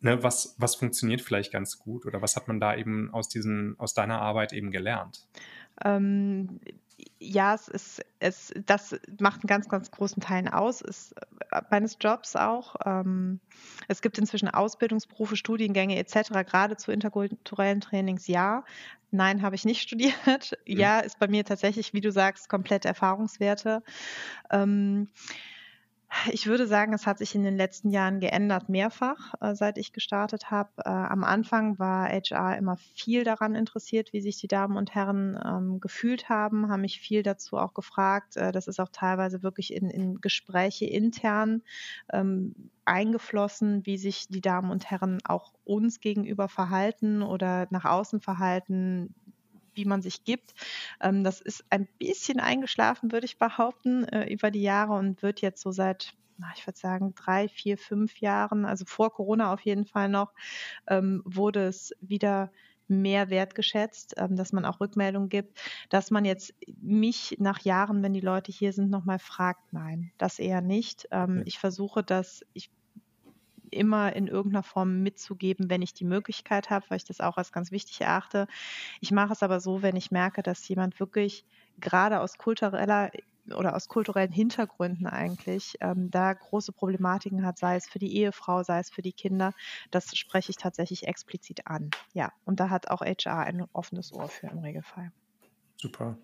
[0.00, 3.78] Ne, was, was funktioniert vielleicht ganz gut oder was hat man da eben aus, diesen,
[3.78, 5.26] aus deiner Arbeit eben gelernt?
[5.84, 6.60] Ähm,
[7.18, 11.14] ja, es ist, es, das macht einen ganz, ganz großen Teil aus, ist
[11.50, 12.76] äh, meines Jobs auch.
[12.84, 13.40] Ähm,
[13.88, 18.64] es gibt inzwischen Ausbildungsberufe, Studiengänge etc., gerade zu interkulturellen Trainings, ja.
[19.10, 20.52] Nein, habe ich nicht studiert.
[20.66, 20.78] Mhm.
[20.78, 23.82] Ja, ist bei mir tatsächlich, wie du sagst, komplett Erfahrungswerte.
[24.50, 25.08] Ähm,
[26.30, 29.92] ich würde sagen, es hat sich in den letzten Jahren geändert, mehrfach, äh, seit ich
[29.92, 30.70] gestartet habe.
[30.78, 35.38] Äh, am Anfang war HR immer viel daran interessiert, wie sich die Damen und Herren
[35.44, 38.36] ähm, gefühlt haben, haben mich viel dazu auch gefragt.
[38.36, 41.62] Äh, das ist auch teilweise wirklich in, in Gespräche intern
[42.12, 48.20] ähm, eingeflossen, wie sich die Damen und Herren auch uns gegenüber verhalten oder nach außen
[48.20, 49.14] verhalten,
[49.74, 50.54] wie man sich gibt.
[51.00, 55.40] Ähm, das ist ein bisschen eingeschlafen, würde ich behaupten, äh, über die Jahre und wird
[55.40, 56.14] jetzt so seit
[56.56, 60.32] ich würde sagen, drei, vier, fünf Jahren, also vor Corona auf jeden Fall noch,
[60.88, 62.50] ähm, wurde es wieder
[62.88, 65.58] mehr wertgeschätzt, ähm, dass man auch Rückmeldungen gibt,
[65.90, 70.40] dass man jetzt mich nach Jahren, wenn die Leute hier sind, nochmal fragt, nein, das
[70.40, 71.08] eher nicht.
[71.44, 72.70] Ich versuche das, ich
[73.70, 77.52] immer in irgendeiner Form mitzugeben, wenn ich die Möglichkeit habe, weil ich das auch als
[77.52, 78.46] ganz wichtig erachte.
[79.00, 81.44] Ich mache es aber so, wenn ich merke, dass jemand wirklich
[81.80, 83.10] gerade aus kultureller
[83.54, 88.62] oder aus kulturellen Hintergründen eigentlich ähm, da große Problematiken hat, sei es für die Ehefrau,
[88.62, 89.52] sei es für die Kinder,
[89.90, 91.90] das spreche ich tatsächlich explizit an.
[92.14, 95.12] Ja, und da hat auch HR ein offenes Ohr für im Regelfall.
[95.76, 96.16] Super.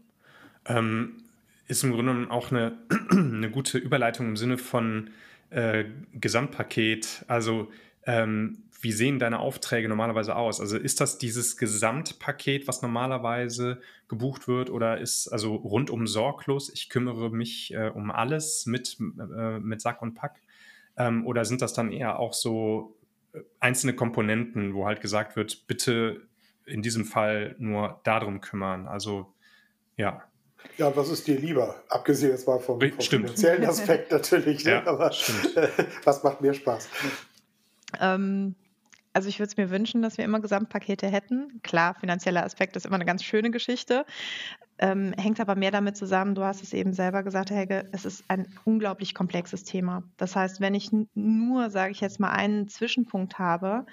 [0.64, 1.24] Ähm,
[1.66, 2.78] ist im Grunde auch eine,
[3.10, 5.10] eine gute Überleitung im Sinne von
[5.50, 7.24] äh, Gesamtpaket?
[7.28, 7.68] Also
[8.04, 10.60] ähm, wie sehen deine Aufträge normalerweise aus?
[10.60, 16.88] Also ist das dieses Gesamtpaket, was normalerweise gebucht wird oder ist also rundum sorglos, ich
[16.88, 20.40] kümmere mich äh, um alles mit, äh, mit Sack und Pack?
[20.96, 22.96] Ähm, oder sind das dann eher auch so
[23.32, 26.22] äh, einzelne Komponenten, wo halt gesagt wird, bitte
[26.64, 28.88] in diesem Fall nur darum kümmern?
[28.88, 29.34] Also
[29.96, 30.22] ja.
[30.76, 31.82] Ja, und was ist dir lieber?
[31.88, 34.70] Abgesehen jetzt mal vom, vom finanziellen Aspekt natürlich, ne?
[34.72, 35.10] ja, aber
[36.04, 36.88] was macht mir Spaß?
[38.00, 38.54] Ähm,
[39.12, 41.60] also ich würde es mir wünschen, dass wir immer Gesamtpakete hätten.
[41.62, 44.06] Klar, finanzieller Aspekt ist immer eine ganz schöne Geschichte,
[44.78, 48.24] ähm, hängt aber mehr damit zusammen, du hast es eben selber gesagt, Helge, es ist
[48.28, 50.04] ein unglaublich komplexes Thema.
[50.16, 53.84] Das heißt, wenn ich nur, sage ich jetzt mal, einen Zwischenpunkt habe,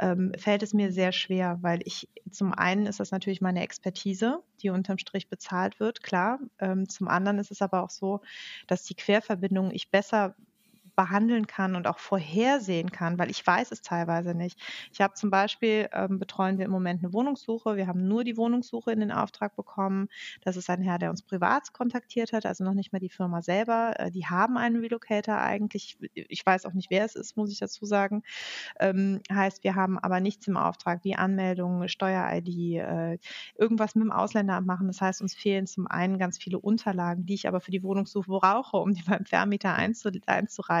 [0.00, 4.42] ähm, fällt es mir sehr schwer, weil ich zum einen ist das natürlich meine Expertise,
[4.62, 6.40] die unterm Strich bezahlt wird, klar.
[6.58, 8.20] Ähm, zum anderen ist es aber auch so,
[8.66, 10.34] dass die Querverbindungen ich besser
[10.96, 14.58] behandeln kann und auch vorhersehen kann, weil ich weiß es teilweise nicht.
[14.92, 17.76] Ich habe zum Beispiel, ähm, betreuen wir im Moment eine Wohnungssuche.
[17.76, 20.08] Wir haben nur die Wohnungssuche in den Auftrag bekommen.
[20.42, 23.42] Das ist ein Herr, der uns privat kontaktiert hat, also noch nicht mal die Firma
[23.42, 23.94] selber.
[23.98, 25.98] Äh, die haben einen Relocator eigentlich.
[26.14, 28.22] Ich weiß auch nicht, wer es ist, muss ich dazu sagen.
[28.78, 33.18] Ähm, heißt, wir haben aber nichts im Auftrag wie Anmeldung, Steuer-ID, äh,
[33.56, 34.86] irgendwas mit dem Ausländeramt machen.
[34.86, 38.30] Das heißt, uns fehlen zum einen ganz viele Unterlagen, die ich aber für die Wohnungssuche
[38.30, 40.79] brauche, um die beim Vermieter einzureichen.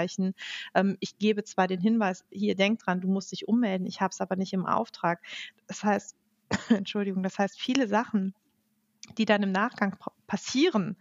[0.74, 4.10] Ähm, ich gebe zwar den Hinweis, hier denk dran, du musst dich ummelden, ich habe
[4.12, 5.20] es aber nicht im Auftrag.
[5.66, 6.16] Das heißt,
[6.68, 8.34] Entschuldigung, das heißt, viele Sachen,
[9.18, 10.96] die dann im Nachgang passieren,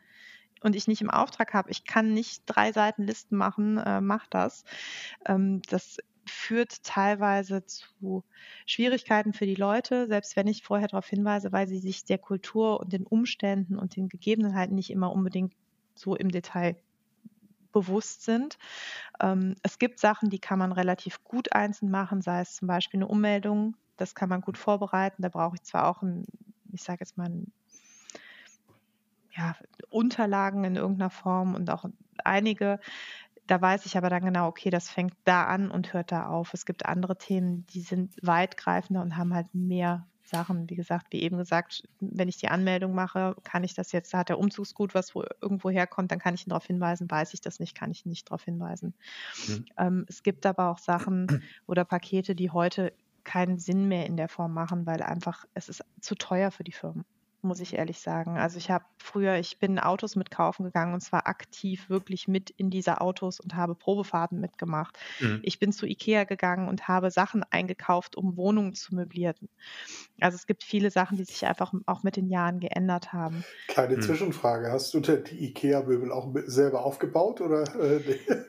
[0.61, 4.27] und ich nicht im Auftrag habe, ich kann nicht drei Seiten Listen machen, äh, mach
[4.27, 4.63] das.
[5.25, 8.23] Ähm, das führt teilweise zu
[8.65, 12.79] Schwierigkeiten für die Leute, selbst wenn ich vorher darauf hinweise, weil sie sich der Kultur
[12.79, 15.53] und den Umständen und den Gegebenheiten nicht immer unbedingt
[15.95, 16.75] so im Detail
[17.71, 18.57] bewusst sind.
[19.19, 22.99] Ähm, es gibt Sachen, die kann man relativ gut einzeln machen, sei es zum Beispiel
[22.99, 23.75] eine Ummeldung.
[23.97, 25.21] Das kann man gut vorbereiten.
[25.21, 26.25] Da brauche ich zwar auch ein,
[26.71, 27.51] ich sage jetzt mal, ein,
[29.35, 29.55] ja,
[29.89, 31.85] Unterlagen in irgendeiner Form und auch
[32.23, 32.79] einige
[33.49, 36.53] da weiß ich aber dann genau, okay, das fängt da an und hört da auf.
[36.53, 40.69] Es gibt andere Themen, die sind weitgreifender und haben halt mehr Sachen.
[40.69, 44.19] Wie gesagt, wie eben gesagt, wenn ich die Anmeldung mache, kann ich das jetzt, da
[44.19, 47.09] hat der Umzugsgut was wo irgendwo herkommt, dann kann ich ihn darauf hinweisen.
[47.09, 48.93] Weiß ich das nicht, kann ich ihn nicht darauf hinweisen.
[49.47, 49.65] Mhm.
[49.77, 54.29] Ähm, es gibt aber auch Sachen oder Pakete, die heute keinen Sinn mehr in der
[54.29, 57.05] Form machen, weil einfach es ist zu teuer für die Firmen
[57.43, 58.37] muss ich ehrlich sagen.
[58.37, 62.69] Also ich habe früher, ich bin Autos mitkaufen gegangen und zwar aktiv wirklich mit in
[62.69, 64.97] diese Autos und habe Probefahrten mitgemacht.
[65.19, 65.39] Mhm.
[65.43, 69.49] Ich bin zu Ikea gegangen und habe Sachen eingekauft, um Wohnungen zu möblieren.
[70.19, 73.43] Also es gibt viele Sachen, die sich einfach auch mit den Jahren geändert haben.
[73.67, 74.01] Kleine mhm.
[74.01, 77.63] Zwischenfrage, hast du denn die Ikea-Möbel auch selber aufgebaut oder?
[77.79, 78.01] Äh,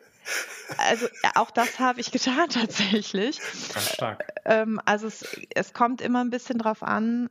[0.79, 3.39] Also auch das habe ich getan tatsächlich.
[3.73, 4.33] Ganz stark.
[4.45, 5.25] Ähm, also es,
[5.55, 7.29] es kommt immer ein bisschen drauf an,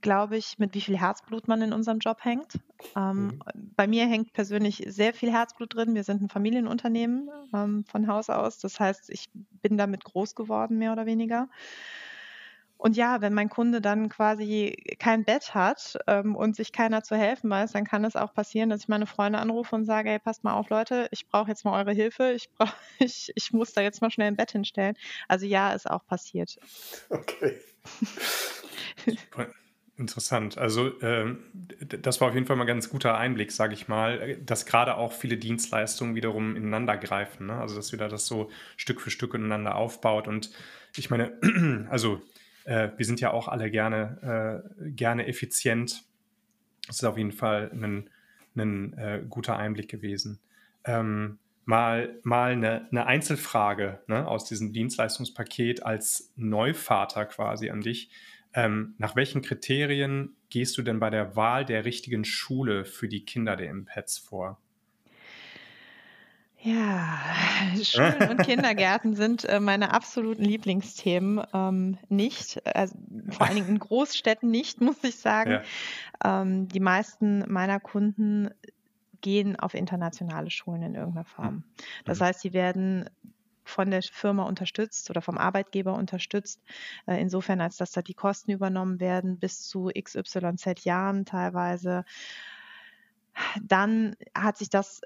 [0.00, 2.60] glaube ich, mit wie viel Herzblut man in unserem Job hängt.
[2.96, 3.40] Ähm, mhm.
[3.76, 5.94] Bei mir hängt persönlich sehr viel Herzblut drin.
[5.94, 8.58] Wir sind ein Familienunternehmen ähm, von Haus aus.
[8.58, 9.30] Das heißt, ich
[9.62, 11.48] bin damit groß geworden, mehr oder weniger.
[12.78, 17.16] Und ja, wenn mein Kunde dann quasi kein Bett hat ähm, und sich keiner zu
[17.16, 20.20] helfen weiß, dann kann es auch passieren, dass ich meine Freunde anrufe und sage, hey,
[20.20, 23.72] passt mal auf, Leute, ich brauche jetzt mal eure Hilfe, ich, brauch, ich, ich muss
[23.72, 24.96] da jetzt mal schnell ein Bett hinstellen.
[25.26, 26.56] Also ja, ist auch passiert.
[27.10, 27.58] Okay.
[29.98, 30.56] Interessant.
[30.58, 31.38] Also ähm,
[31.80, 34.96] das war auf jeden Fall mal ein ganz guter Einblick, sage ich mal, dass gerade
[34.96, 37.48] auch viele Dienstleistungen wiederum ineinander greifen.
[37.48, 37.54] Ne?
[37.54, 40.28] Also dass wieder das so Stück für Stück ineinander aufbaut.
[40.28, 40.52] Und
[40.94, 41.32] ich meine,
[41.90, 42.22] also
[42.64, 46.04] äh, wir sind ja auch alle gerne, äh, gerne effizient.
[46.86, 48.08] Das ist auf jeden Fall ein,
[48.54, 50.38] ein äh, guter Einblick gewesen.
[50.84, 58.10] Ähm, mal, mal eine, eine Einzelfrage ne, aus diesem Dienstleistungspaket als Neuvater quasi an dich.
[58.54, 63.24] Ähm, nach welchen Kriterien gehst du denn bei der Wahl der richtigen Schule für die
[63.24, 64.58] Kinder der Impets vor?
[66.60, 67.18] Ja,
[67.82, 71.44] Schulen und Kindergärten sind äh, meine absoluten Lieblingsthemen.
[71.54, 72.96] Ähm, nicht, also
[73.30, 75.60] vor allen Dingen in Großstädten nicht, muss ich sagen.
[76.24, 76.42] Ja.
[76.42, 78.50] Ähm, die meisten meiner Kunden
[79.20, 81.64] gehen auf internationale Schulen in irgendeiner Form.
[82.04, 82.24] Das mhm.
[82.24, 83.08] heißt, sie werden
[83.68, 86.62] von der Firma unterstützt oder vom Arbeitgeber unterstützt,
[87.06, 92.04] äh, insofern als dass da die Kosten übernommen werden bis zu XYZ Jahren teilweise.
[93.62, 95.00] Dann hat sich das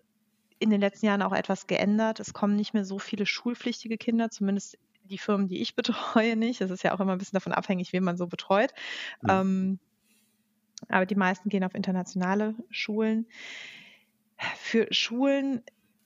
[0.59, 2.21] in den letzten Jahren auch etwas geändert.
[2.21, 6.61] Es kommen nicht mehr so viele schulpflichtige Kinder, zumindest die Firmen, die ich betreue, nicht.
[6.61, 8.73] Das ist ja auch immer ein bisschen davon abhängig, wen man so betreut.
[9.23, 9.31] Mhm.
[9.31, 9.79] Ähm,
[10.89, 13.27] aber die meisten gehen auf internationale Schulen.
[14.57, 15.63] Für Schulen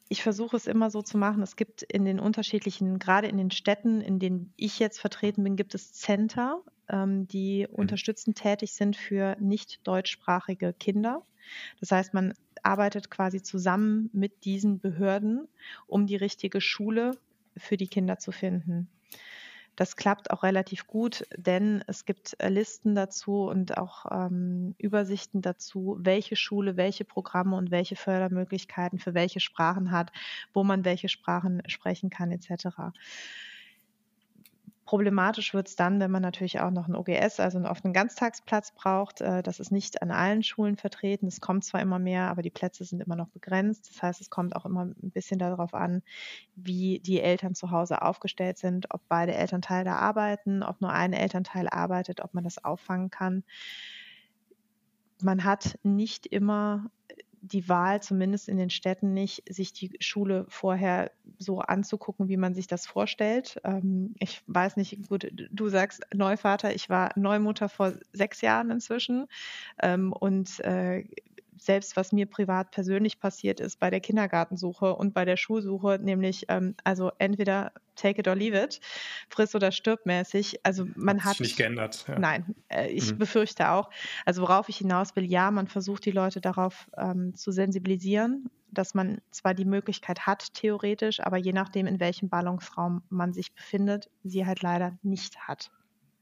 [0.08, 1.42] ich versuche es immer so zu machen.
[1.42, 5.56] Es gibt in den unterschiedlichen, gerade in den Städten, in denen ich jetzt vertreten bin,
[5.56, 7.74] gibt es Center, ähm, die mhm.
[7.74, 11.22] unterstützend tätig sind für nicht deutschsprachige Kinder.
[11.80, 15.48] Das heißt, man arbeitet quasi zusammen mit diesen Behörden,
[15.86, 17.12] um die richtige Schule
[17.56, 18.88] für die Kinder zu finden.
[19.76, 25.42] Das klappt auch relativ gut, denn es gibt äh, Listen dazu und auch ähm, Übersichten
[25.42, 30.12] dazu, welche Schule welche Programme und welche Fördermöglichkeiten für welche Sprachen hat,
[30.54, 32.66] wo man welche Sprachen sprechen kann etc.
[34.86, 38.70] Problematisch wird es dann, wenn man natürlich auch noch ein OGS, also einen offenen Ganztagsplatz
[38.70, 39.20] braucht.
[39.20, 41.26] Äh, das ist nicht an allen Schulen vertreten.
[41.26, 43.90] Es kommt zwar immer mehr, aber die Plätze sind immer noch begrenzt.
[43.90, 46.02] Das heißt, es kommt auch immer ein bisschen darauf an,
[46.54, 51.68] wie die Eltern zu Hause aufgestellt sind, ob beide Elternteile arbeiten, ob nur ein Elternteil
[51.68, 53.42] arbeitet, ob man das auffangen kann.
[55.20, 56.90] Man hat nicht immer
[57.52, 62.54] die Wahl, zumindest in den Städten nicht, sich die Schule vorher so anzugucken, wie man
[62.54, 63.60] sich das vorstellt.
[63.64, 69.26] Ähm, ich weiß nicht, gut, du sagst Neuvater, ich war Neumutter vor sechs Jahren inzwischen
[69.80, 71.04] ähm, und äh,
[71.56, 76.46] selbst was mir privat persönlich passiert ist bei der Kindergartensuche und bei der Schulsuche, nämlich
[76.48, 78.80] ähm, also entweder take it or leave it,
[79.28, 80.60] friss oder stirb mäßig.
[80.62, 82.04] Also man hat, hat sich nicht geändert.
[82.08, 82.18] Ja.
[82.18, 83.18] Nein, äh, ich mhm.
[83.18, 83.90] befürchte auch.
[84.24, 88.94] Also worauf ich hinaus will, ja, man versucht die Leute darauf ähm, zu sensibilisieren, dass
[88.94, 94.10] man zwar die Möglichkeit hat theoretisch, aber je nachdem in welchem Ballungsraum man sich befindet,
[94.22, 95.70] sie halt leider nicht hat.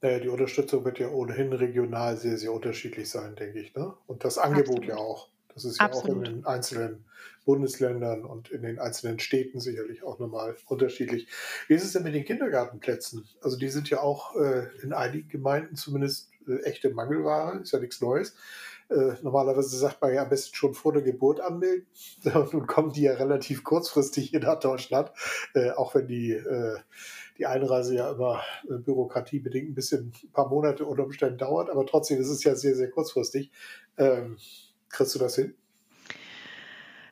[0.05, 3.75] Naja, die Unterstützung wird ja ohnehin regional sehr, sehr unterschiedlich sein, denke ich.
[3.75, 3.95] Ne?
[4.07, 4.85] Und das Angebot Absolut.
[4.87, 5.31] ja auch.
[5.55, 6.11] Das ist ja Absolut.
[6.11, 7.07] auch in den einzelnen
[7.47, 11.27] Bundesländern und in den einzelnen Städten sicherlich auch nochmal unterschiedlich.
[11.69, 13.27] Wie ist es denn mit den Kindergartenplätzen?
[13.41, 17.79] Also die sind ja auch äh, in einigen Gemeinden zumindest äh, echte Mangelware, ist ja
[17.79, 18.37] nichts Neues.
[18.95, 21.87] Äh, normalerweise sagt man ja am besten schon vor der Geburt anmelden.
[22.53, 25.11] Nun kommen die ja relativ kurzfristig hier nach Deutschland,
[25.55, 26.79] äh, auch wenn die, äh,
[27.39, 31.85] die Einreise ja immer äh, bürokratiebedingt ein bisschen ein paar Monate unter Umständen dauert, aber
[31.87, 33.51] trotzdem ist es ja sehr, sehr kurzfristig.
[33.99, 34.37] Ähm,
[34.89, 35.55] kriegst du das hin?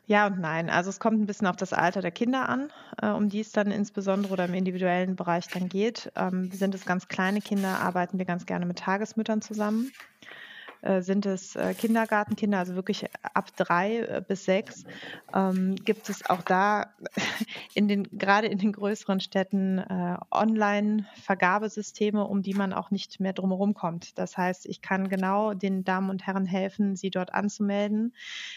[0.06, 0.68] Ja und nein.
[0.68, 3.52] Also es kommt ein bisschen auf das Alter der Kinder an, äh, um die es
[3.52, 6.12] dann insbesondere oder im individuellen Bereich dann geht.
[6.16, 9.92] Ähm, sind es ganz kleine Kinder, arbeiten wir ganz gerne mit Tagesmüttern zusammen.
[10.82, 14.84] Äh, sind es äh, Kindergartenkinder, also wirklich ab drei äh, bis sechs,
[15.32, 16.92] ähm, gibt es auch da
[17.74, 23.32] in den, gerade in den größeren Städten äh, Online-Vergabesysteme, um die man auch nicht mehr
[23.32, 24.18] drumherum kommt.
[24.18, 28.12] Das heißt, ich kann genau den Damen und Herren helfen, sie dort anzumelden.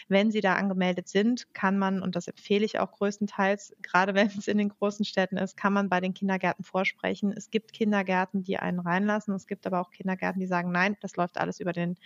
[0.08, 4.26] Wenn sie da angemeldet sind, kann man, und das empfehle ich auch größtenteils, gerade wenn
[4.26, 7.32] es in den großen Städten ist, kann man bei den Kindergärten vorsprechen.
[7.32, 9.32] Es gibt Kindergärten, die einen reinlassen.
[9.32, 11.96] Es gibt aber auch Kindergärten, die sagen, nein, das läuft alles über den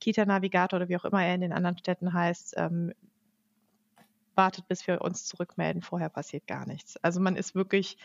[0.00, 2.92] Kita-Navigator oder wie auch immer er in den anderen Städten heißt, ähm,
[4.34, 5.82] wartet, bis wir uns zurückmelden.
[5.82, 6.96] Vorher passiert gar nichts.
[6.98, 7.98] Also man ist wirklich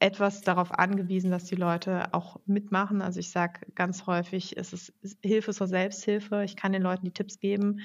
[0.00, 3.02] etwas darauf angewiesen, dass die Leute auch mitmachen.
[3.02, 6.42] Also ich sage ganz häufig, es ist Hilfe zur Selbsthilfe.
[6.42, 7.80] Ich kann den Leuten die Tipps geben.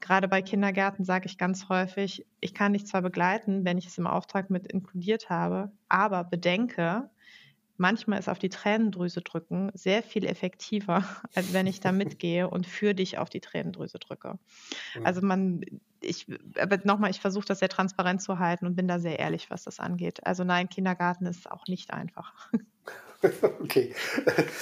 [0.00, 3.98] Gerade bei Kindergärten sage ich ganz häufig, ich kann dich zwar begleiten, wenn ich es
[3.98, 7.10] im Auftrag mit inkludiert habe, aber bedenke,
[7.78, 12.66] manchmal ist auf die Tränendrüse drücken sehr viel effektiver, als wenn ich da mitgehe und
[12.66, 14.38] für dich auf die Tränendrüse drücke.
[14.94, 15.06] Mhm.
[15.06, 15.60] Also man,
[16.00, 16.26] ich,
[16.58, 19.64] aber nochmal, ich versuche das sehr transparent zu halten und bin da sehr ehrlich, was
[19.64, 20.26] das angeht.
[20.26, 22.32] Also nein, Kindergarten ist auch nicht einfach.
[23.60, 23.94] Okay,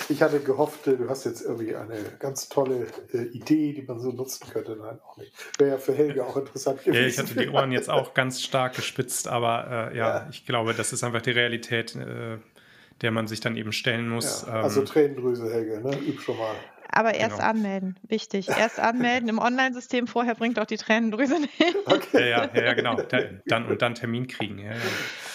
[0.09, 4.11] ich hatte gehofft, du hast jetzt irgendwie eine ganz tolle äh, Idee, die man so
[4.11, 4.77] nutzen könnte.
[4.77, 5.33] Nein, auch nicht.
[5.59, 7.03] Wäre ja für Helge auch interessant gewesen.
[7.03, 10.47] Ja, ich hatte die Ohren jetzt auch ganz stark gespitzt, aber äh, ja, ja, ich
[10.47, 11.97] glaube, das ist einfach die Realität.
[11.97, 12.39] Äh,
[13.03, 14.45] der man sich dann eben stellen muss.
[14.47, 15.97] Ja, also ähm, Tränendrüse, Helge, ne?
[15.99, 16.55] Üb schon mal.
[16.97, 17.49] Aber erst genau.
[17.49, 18.49] anmelden, wichtig.
[18.49, 21.77] Erst anmelden im Online-System, vorher bringt auch die Tränendrüse nicht.
[21.87, 22.31] Okay.
[22.31, 22.97] Ja, ja, ja, genau.
[23.47, 24.59] Dann, und dann Termin kriegen.
[24.59, 24.79] Ja, ja.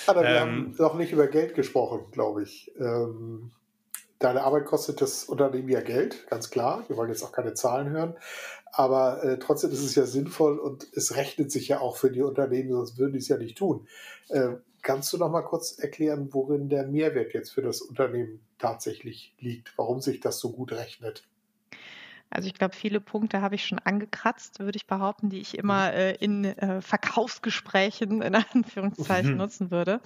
[0.07, 2.71] Aber wir ähm, haben noch nicht über Geld gesprochen, glaube ich.
[2.79, 3.51] Ähm,
[4.19, 6.85] deine Arbeit kostet das Unternehmen ja Geld, ganz klar.
[6.87, 8.15] Wir wollen jetzt auch keine Zahlen hören.
[8.71, 12.21] Aber äh, trotzdem ist es ja sinnvoll und es rechnet sich ja auch für die
[12.21, 13.87] Unternehmen, sonst würden die es ja nicht tun.
[14.29, 19.33] Äh, Kannst du noch mal kurz erklären, worin der Mehrwert jetzt für das Unternehmen tatsächlich
[19.39, 21.23] liegt, warum sich das so gut rechnet?
[22.31, 25.89] Also ich glaube, viele Punkte habe ich schon angekratzt, würde ich behaupten, die ich immer
[25.91, 25.97] mhm.
[25.97, 29.37] äh, in äh, Verkaufsgesprächen in Anführungszeichen mhm.
[29.37, 29.99] nutzen würde.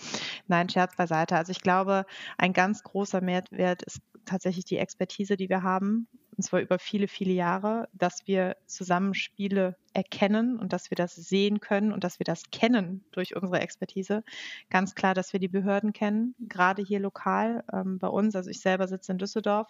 [0.47, 1.35] Nein, Scherz beiseite.
[1.35, 2.05] Also ich glaube,
[2.37, 7.07] ein ganz großer Mehrwert ist tatsächlich die Expertise, die wir haben und zwar über viele,
[7.07, 12.25] viele Jahre, dass wir Zusammenspiele erkennen und dass wir das sehen können und dass wir
[12.25, 14.23] das kennen durch unsere Expertise.
[14.69, 18.35] Ganz klar, dass wir die Behörden kennen, gerade hier lokal ähm, bei uns.
[18.35, 19.67] Also ich selber sitze in Düsseldorf.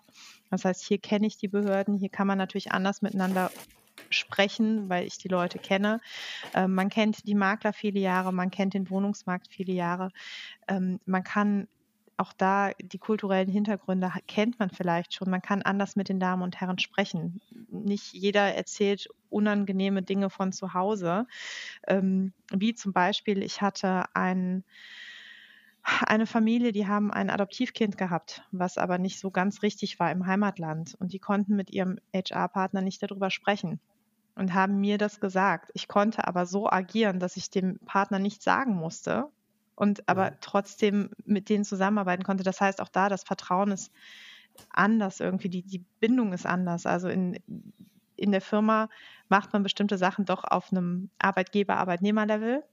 [0.49, 1.97] Das heißt, hier kenne ich die Behörden.
[1.97, 3.51] Hier kann man natürlich anders miteinander
[4.09, 5.99] sprechen, weil ich die Leute kenne.
[6.53, 10.09] Ähm, man kennt die Makler viele Jahre, man kennt den Wohnungsmarkt viele Jahre.
[10.67, 11.67] Ähm, man kann
[12.17, 15.29] auch da die kulturellen Hintergründe kennt man vielleicht schon.
[15.29, 17.41] Man kann anders mit den Damen und Herren sprechen.
[17.69, 21.25] Nicht jeder erzählt unangenehme Dinge von zu Hause.
[21.87, 24.63] Ähm, wie zum Beispiel, ich hatte ein,
[26.05, 30.27] eine Familie, die haben ein Adoptivkind gehabt, was aber nicht so ganz richtig war im
[30.27, 30.95] Heimatland.
[30.99, 33.79] Und die konnten mit ihrem HR-Partner nicht darüber sprechen
[34.35, 35.71] und haben mir das gesagt.
[35.73, 39.29] Ich konnte aber so agieren, dass ich dem Partner nicht sagen musste,
[39.75, 40.35] und aber mhm.
[40.41, 42.43] trotzdem mit denen zusammenarbeiten konnte.
[42.43, 43.91] Das heißt, auch da das Vertrauen ist
[44.69, 46.85] anders irgendwie, die, die Bindung ist anders.
[46.85, 47.39] Also in,
[48.15, 48.89] in der Firma
[49.29, 52.63] macht man bestimmte Sachen doch auf einem Arbeitgeber-Arbeitnehmer-Level.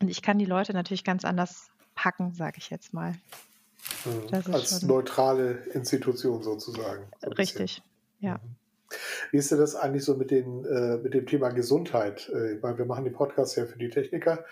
[0.00, 3.14] Und ich kann die Leute natürlich ganz anders packen, sage ich jetzt mal.
[4.04, 4.52] Mhm.
[4.52, 7.04] Als neutrale Institution sozusagen.
[7.22, 7.82] So richtig,
[8.20, 8.34] ja.
[8.34, 8.56] Mhm.
[9.32, 12.30] Wie ist denn das eigentlich so mit, den, äh, mit dem Thema Gesundheit?
[12.32, 14.44] Äh, ich meine, wir machen den Podcast ja für die Techniker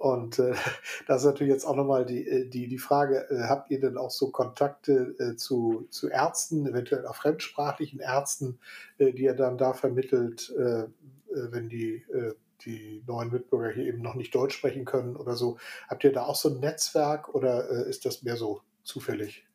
[0.00, 0.54] und äh,
[1.06, 3.98] das ist natürlich jetzt auch nochmal die, äh, die, die Frage, äh, habt ihr denn
[3.98, 8.58] auch so Kontakte äh, zu, zu Ärzten, eventuell auch fremdsprachlichen Ärzten,
[8.96, 10.88] äh, die ihr dann da vermittelt, äh, äh
[11.28, 12.32] wenn die, äh,
[12.64, 15.58] die neuen Mitbürger hier eben noch nicht Deutsch sprechen können oder so?
[15.86, 19.49] Habt ihr da auch so ein Netzwerk oder äh, ist das mehr so zufällig?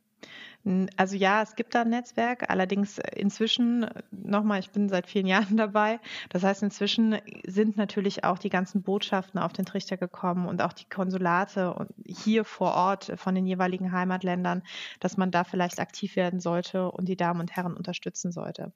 [0.98, 5.06] Also ja, es gibt da ein Netzwerk, allerdings äh, inzwischen, äh, nochmal, ich bin seit
[5.06, 6.00] vielen Jahren dabei.
[6.30, 10.74] Das heißt, inzwischen sind natürlich auch die ganzen Botschaften auf den Trichter gekommen und auch
[10.74, 14.64] die Konsulate hier vor Ort von den jeweiligen Heimatländern,
[15.00, 18.74] dass man da vielleicht aktiv werden sollte und die Damen und Herren unterstützen sollte.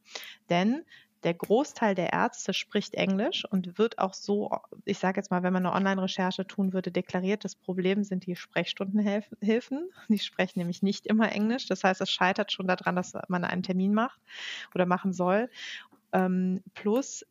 [0.52, 0.84] Denn
[1.24, 4.52] der Großteil der Ärzte spricht Englisch und wird auch so,
[4.86, 7.44] ich sage jetzt mal, wenn man eine Online-Recherche tun würde, deklariert.
[7.44, 9.90] Das Problem sind die Sprechstundenhilfen.
[10.08, 11.68] Die sprechen nämlich nicht immer Englisch.
[11.68, 14.20] Das heißt, es scheitert schon daran, dass man einen Termin macht
[14.74, 15.50] oder machen soll.
[16.14, 17.26] Ähm, plus,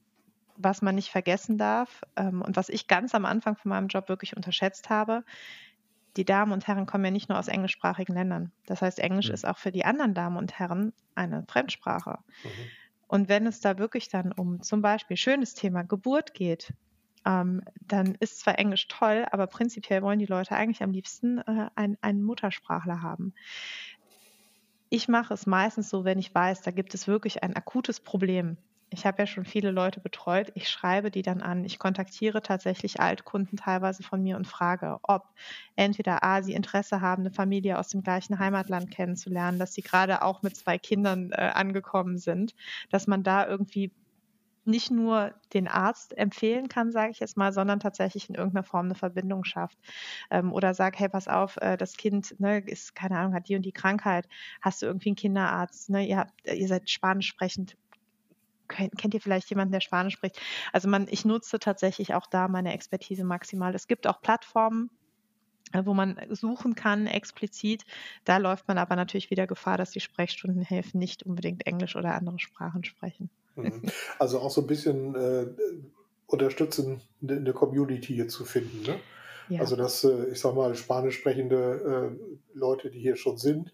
[0.56, 4.08] was man nicht vergessen darf ähm, und was ich ganz am Anfang von meinem Job
[4.08, 5.24] wirklich unterschätzt habe,
[6.16, 8.52] die Damen und Herren kommen ja nicht nur aus englischsprachigen Ländern.
[8.66, 9.34] Das heißt, Englisch mhm.
[9.34, 12.18] ist auch für die anderen Damen und Herren eine Fremdsprache.
[12.42, 12.48] Mhm.
[13.08, 16.72] Und wenn es da wirklich dann um zum Beispiel schönes Thema Geburt geht,
[17.24, 21.70] ähm, dann ist zwar Englisch toll, aber prinzipiell wollen die Leute eigentlich am liebsten äh,
[21.74, 23.34] einen, einen Muttersprachler haben.
[24.90, 28.56] Ich mache es meistens so, wenn ich weiß, da gibt es wirklich ein akutes Problem
[28.90, 30.50] ich habe ja schon viele Leute betreut.
[30.54, 31.64] Ich schreibe die dann an.
[31.64, 35.26] Ich kontaktiere tatsächlich Altkunden teilweise von mir und frage, ob
[35.76, 40.22] entweder A, sie Interesse haben, eine Familie aus dem gleichen Heimatland kennenzulernen, dass sie gerade
[40.22, 42.54] auch mit zwei Kindern äh, angekommen sind,
[42.90, 43.92] dass man da irgendwie
[44.64, 48.86] nicht nur den Arzt empfehlen kann, sage ich jetzt mal, sondern tatsächlich in irgendeiner Form
[48.86, 49.78] eine Verbindung schafft.
[50.30, 53.56] Ähm, oder sag, hey, pass auf, äh, das Kind ne, ist, keine Ahnung, hat die
[53.56, 54.28] und die Krankheit.
[54.60, 55.88] Hast du irgendwie einen Kinderarzt?
[55.88, 56.06] Ne?
[56.06, 57.76] Ihr, habt, ihr seid spanisch sprechend
[58.68, 60.40] kennt ihr vielleicht jemanden, der Spanisch spricht?
[60.72, 63.74] Also man, ich nutze tatsächlich auch da meine Expertise maximal.
[63.74, 64.90] Es gibt auch Plattformen,
[65.72, 67.84] äh, wo man suchen kann explizit.
[68.24, 72.38] Da läuft man aber natürlich wieder Gefahr, dass die Sprechstundenhilfen nicht unbedingt Englisch oder andere
[72.38, 73.30] Sprachen sprechen.
[73.56, 73.82] Mhm.
[74.18, 75.46] Also auch so ein bisschen äh,
[76.26, 78.82] unterstützen, eine Community hier zu finden.
[78.82, 79.00] Ne?
[79.48, 79.60] Ja.
[79.60, 83.72] Also dass, äh, ich sag mal, spanisch sprechende äh, Leute, die hier schon sind,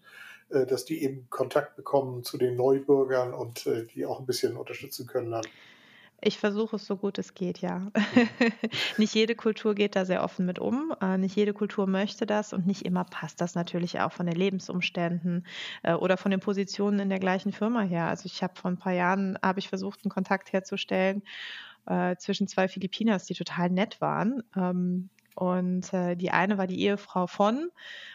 [0.49, 4.57] äh, dass die eben Kontakt bekommen zu den Neubürgern und äh, die auch ein bisschen
[4.57, 5.45] unterstützen können dann.
[6.21, 7.79] Ich versuche es so gut es geht, ja.
[7.79, 7.91] Mhm.
[8.97, 10.93] nicht jede Kultur geht da sehr offen mit um.
[11.01, 14.35] Äh, nicht jede Kultur möchte das und nicht immer passt das natürlich auch von den
[14.35, 15.45] Lebensumständen
[15.99, 18.07] oder von den Positionen in der gleichen Firma her.
[18.07, 21.23] Also ich habe vor ein paar Jahren habe ich versucht, einen Kontakt herzustellen
[22.17, 24.41] zwischen zwei Filipinas, die total nett waren.
[24.55, 27.69] Ähm, und äh, die eine war die Ehefrau von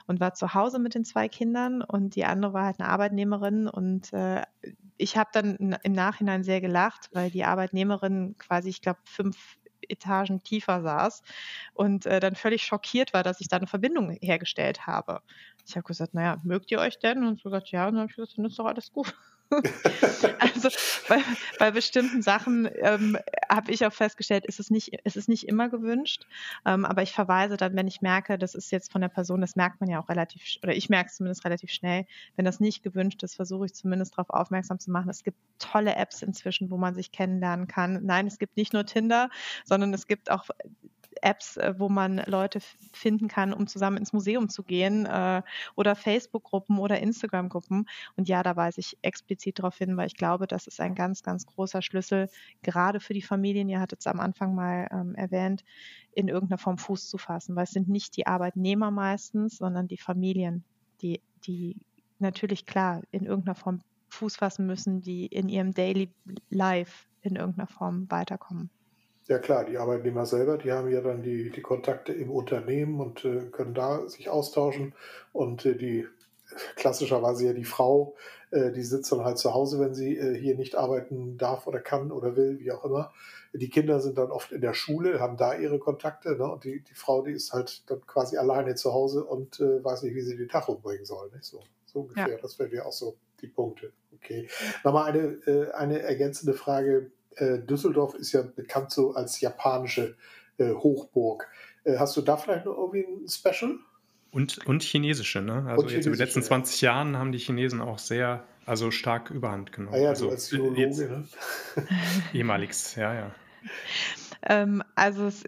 [0.07, 3.69] und war zu Hause mit den zwei Kindern und die andere war halt eine Arbeitnehmerin.
[3.69, 4.43] Und äh,
[4.97, 9.59] ich habe dann im Nachhinein sehr gelacht, weil die Arbeitnehmerin quasi, ich glaube, fünf
[9.89, 11.23] Etagen tiefer saß
[11.75, 15.21] und äh, dann völlig schockiert war, dass ich da eine Verbindung hergestellt habe.
[15.67, 17.25] Ich habe gesagt, naja, mögt ihr euch denn?
[17.25, 17.87] Und so gesagt, ja.
[17.87, 19.15] Und dann habe ich gesagt, dann ist doch alles gut.
[20.39, 20.69] Also
[21.09, 21.19] bei,
[21.59, 25.69] bei, bestimmten Sachen ähm, habe ich auch festgestellt, ist es nicht, ist es nicht immer
[25.69, 26.27] gewünscht.
[26.65, 29.57] Ähm, aber ich verweise dann, wenn ich merke, das ist jetzt von der Person, das
[29.57, 32.83] merkt man ja auch relativ, oder ich merke es zumindest relativ schnell, wenn das nicht
[32.83, 35.11] gewünscht ist, versuche ich zumindest darauf aufmerksam zu machen.
[35.11, 38.05] Es gibt tolle Apps inzwischen, wo man sich kennenlernen kann.
[38.05, 39.31] Nein, es gibt nicht nur Tinder,
[39.65, 40.45] sondern es gibt auch
[41.23, 42.61] Apps, äh, wo man Leute
[42.93, 45.43] finden kann, um zusammen ins Museum zu gehen äh,
[45.75, 47.87] oder Facebook-Gruppen oder Instagram-Gruppen.
[48.17, 51.23] Und ja, da weise ich explizit darauf hin, weil ich glaube, das ist ein ganz,
[51.23, 52.29] ganz großer Schlüssel,
[52.63, 53.69] gerade für die Familien.
[53.69, 55.65] Ihr hattet es am Anfang mal ähm, erwähnt,
[56.13, 59.99] in irgendeiner Form Fuß zu fassen, weil es sind nicht die Arbeitnehmer meistens, sondern die
[59.99, 60.65] Familien,
[61.03, 61.77] die, die
[62.19, 66.13] natürlich klar in irgendeiner Form Fuß fassen müssen, die in ihrem Daily
[66.51, 68.71] Life in irgendeiner Form weiterkommen.
[69.31, 73.25] Ja klar, die Arbeitnehmer selber, die haben ja dann die, die Kontakte im Unternehmen und
[73.25, 74.93] äh, können da sich austauschen.
[75.33, 76.05] Und äh, die
[76.75, 78.17] klassischerweise ja die Frau,
[78.51, 81.79] äh, die sitzt dann halt zu Hause, wenn sie äh, hier nicht arbeiten darf oder
[81.79, 83.13] kann oder will, wie auch immer.
[83.53, 86.31] Die Kinder sind dann oft in der Schule, haben da ihre Kontakte.
[86.37, 86.51] Ne?
[86.51, 90.03] Und die, die Frau, die ist halt dann quasi alleine zu Hause und äh, weiß
[90.03, 91.31] nicht, wie sie den Tag umbringen soll.
[91.31, 91.45] Nicht?
[91.45, 92.31] So, so ungefähr.
[92.31, 92.39] Ja.
[92.43, 93.93] Das wären ja auch so die Punkte.
[94.13, 94.49] Okay.
[94.83, 100.17] Nochmal eine, äh, eine ergänzende Frage Düsseldorf ist ja bekannt so als japanische
[100.59, 101.49] äh, Hochburg.
[101.85, 103.79] Äh, hast du da vielleicht noch irgendwie ein Special?
[104.33, 105.65] Und, und chinesische, ne?
[105.67, 109.31] Also und jetzt in den letzten 20 Jahren haben die Chinesen auch sehr, also stark
[109.31, 109.97] Überhand genommen.
[109.97, 111.27] Ah ja, also, als Philologe, jetzt, ne?
[112.33, 113.35] ehemaligs, ja, ja.
[114.43, 115.45] Ähm, also es,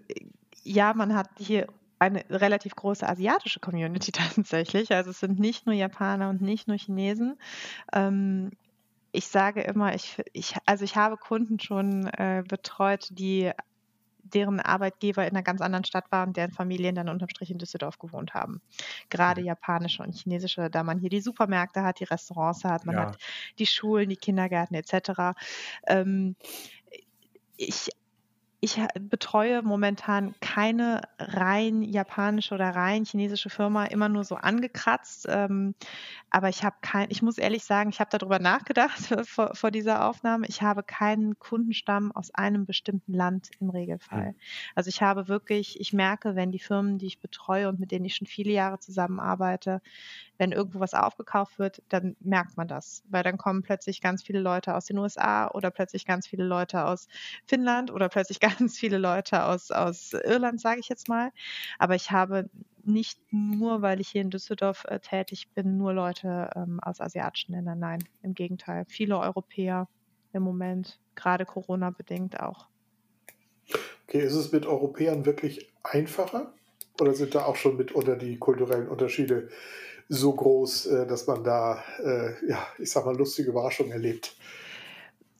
[0.65, 1.69] ja, man hat hier
[2.01, 4.93] eine relativ große asiatische Community tatsächlich.
[4.93, 7.39] Also es sind nicht nur Japaner und nicht nur Chinesen.
[7.93, 8.51] Ähm,
[9.13, 13.53] ich sage immer, ich, ich, also ich habe Kunden schon äh, betreut, die
[14.25, 17.59] deren Arbeitgeber in einer ganz anderen Stadt waren und deren Familien dann unterm Strich in
[17.59, 18.63] Düsseldorf gewohnt haben.
[19.11, 19.49] Gerade mhm.
[19.49, 23.07] japanische und chinesische, da man hier die Supermärkte hat, die Restaurants hat, man ja.
[23.07, 23.19] hat
[23.59, 25.37] die Schulen, die Kindergärten etc.
[25.87, 26.37] Ähm,
[27.57, 27.91] ich
[28.65, 35.27] ich betreue momentan keine rein japanische oder rein chinesische Firma, immer nur so angekratzt.
[35.29, 35.75] Ähm,
[36.31, 40.09] aber ich habe kein, ich muss ehrlich sagen, ich habe darüber nachgedacht vor, vor, dieser
[40.09, 40.47] Aufnahme.
[40.47, 44.27] Ich habe keinen Kundenstamm aus einem bestimmten Land im Regelfall.
[44.29, 44.37] Mhm.
[44.77, 48.05] Also ich habe wirklich, ich merke, wenn die Firmen, die ich betreue und mit denen
[48.05, 49.83] ich schon viele Jahre zusammenarbeite,
[50.39, 54.41] wenn irgendwo was aufgekauft wird, dann merkt man das, weil dann kommen plötzlich ganz viele
[54.41, 57.07] Leute aus den USA oder plötzlich ganz viele Leute aus
[57.47, 61.31] Finnland oder plötzlich ganz viele Leute aus, aus Irland, sage ich jetzt mal.
[61.79, 62.49] Aber ich habe
[62.85, 67.53] nicht nur, weil ich hier in Düsseldorf äh, tätig bin, nur Leute ähm, aus asiatischen
[67.53, 67.79] Ländern.
[67.79, 68.85] Nein, im Gegenteil.
[68.89, 69.89] Viele Europäer
[70.33, 72.67] im Moment, gerade Corona bedingt auch.
[74.07, 76.53] Okay, ist es mit Europäern wirklich einfacher?
[77.01, 79.49] Oder sind da auch schon mitunter die kulturellen Unterschiede
[80.09, 84.37] so groß, äh, dass man da, äh, ja, ich sag mal, lustige Überraschungen erlebt?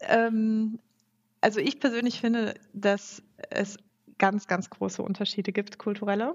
[0.01, 0.79] Ähm,
[1.43, 3.77] also ich persönlich finde, dass es
[4.19, 6.35] ganz, ganz große Unterschiede gibt, kulturelle.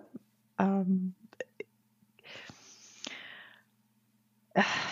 [0.59, 1.15] Ähm,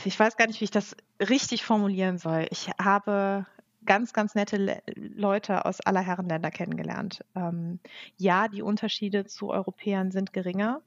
[0.04, 2.48] ich weiß gar nicht, wie ich das richtig formulieren soll.
[2.50, 3.46] Ich habe
[3.86, 7.24] ganz, ganz nette Le Leute aus aller Herren Länder kennengelernt.
[7.36, 7.80] Ähm,
[8.18, 10.82] ja, die Unterschiede zu Europäern sind geringer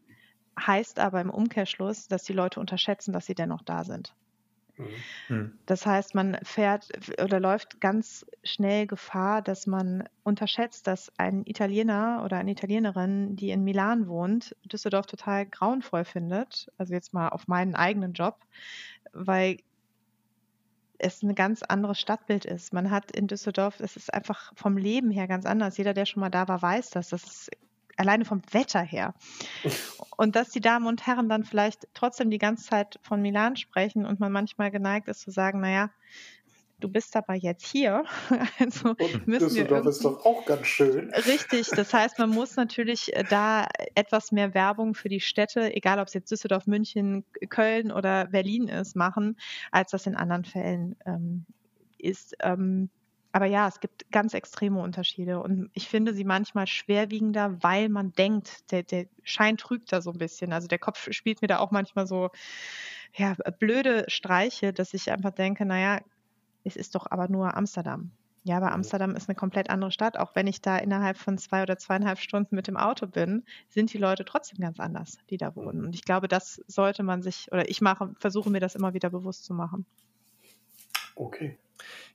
[0.66, 4.14] heißt aber im Umkehrschluss, dass die Leute unterschätzen, dass sie dennoch da sind.
[4.78, 4.84] Mhm.
[5.26, 5.58] Hm.
[5.66, 6.88] Das heißt, man fährt
[7.22, 13.50] oder läuft ganz schnell Gefahr, dass man unterschätzt, dass ein Italiener oder eine Italienerin, die
[13.50, 16.68] in Milan wohnt, Düsseldorf total grauenvoll findet.
[16.78, 18.40] Also jetzt mal auf meinen eigenen Job,
[19.12, 19.58] weil
[20.98, 22.72] es ein ganz anderes Stadtbild ist.
[22.72, 25.76] Man hat in Düsseldorf, es ist einfach vom Leben her ganz anders.
[25.76, 27.10] Jeder, der schon mal da war, weiß das.
[27.10, 27.50] Das ist
[27.99, 29.14] alleine vom Wetter her.
[30.16, 34.05] Und dass die Damen und Herren dann vielleicht trotzdem die ganze Zeit von Milan sprechen
[34.05, 35.90] und man manchmal geneigt ist zu sagen, naja,
[36.80, 38.05] du bist aber jetzt hier.
[38.59, 41.12] Also und müssen Düsseldorf wir ist doch auch ganz schön.
[41.14, 46.01] Richtig, das heißt, man muss natürlich äh, da etwas mehr Werbung für die Städte, egal
[46.01, 49.38] ob es jetzt Düsseldorf, München, Köln oder Berlin ist, machen,
[49.70, 51.46] als das in anderen Fällen ähm,
[51.99, 52.34] ist.
[52.40, 52.90] Ähm,
[53.32, 58.12] aber ja, es gibt ganz extreme Unterschiede und ich finde sie manchmal schwerwiegender, weil man
[58.12, 60.52] denkt, der, der Schein trügt da so ein bisschen.
[60.52, 62.30] Also der Kopf spielt mir da auch manchmal so
[63.14, 66.00] ja, blöde Streiche, dass ich einfach denke, naja,
[66.64, 68.12] es ist doch aber nur Amsterdam.
[68.44, 70.18] Ja, aber Amsterdam ist eine komplett andere Stadt.
[70.18, 73.92] Auch wenn ich da innerhalb von zwei oder zweieinhalb Stunden mit dem Auto bin, sind
[73.92, 75.84] die Leute trotzdem ganz anders, die da wohnen.
[75.84, 79.10] Und ich glaube, das sollte man sich, oder ich mache, versuche mir das immer wieder
[79.10, 79.84] bewusst zu machen.
[81.14, 81.58] Okay.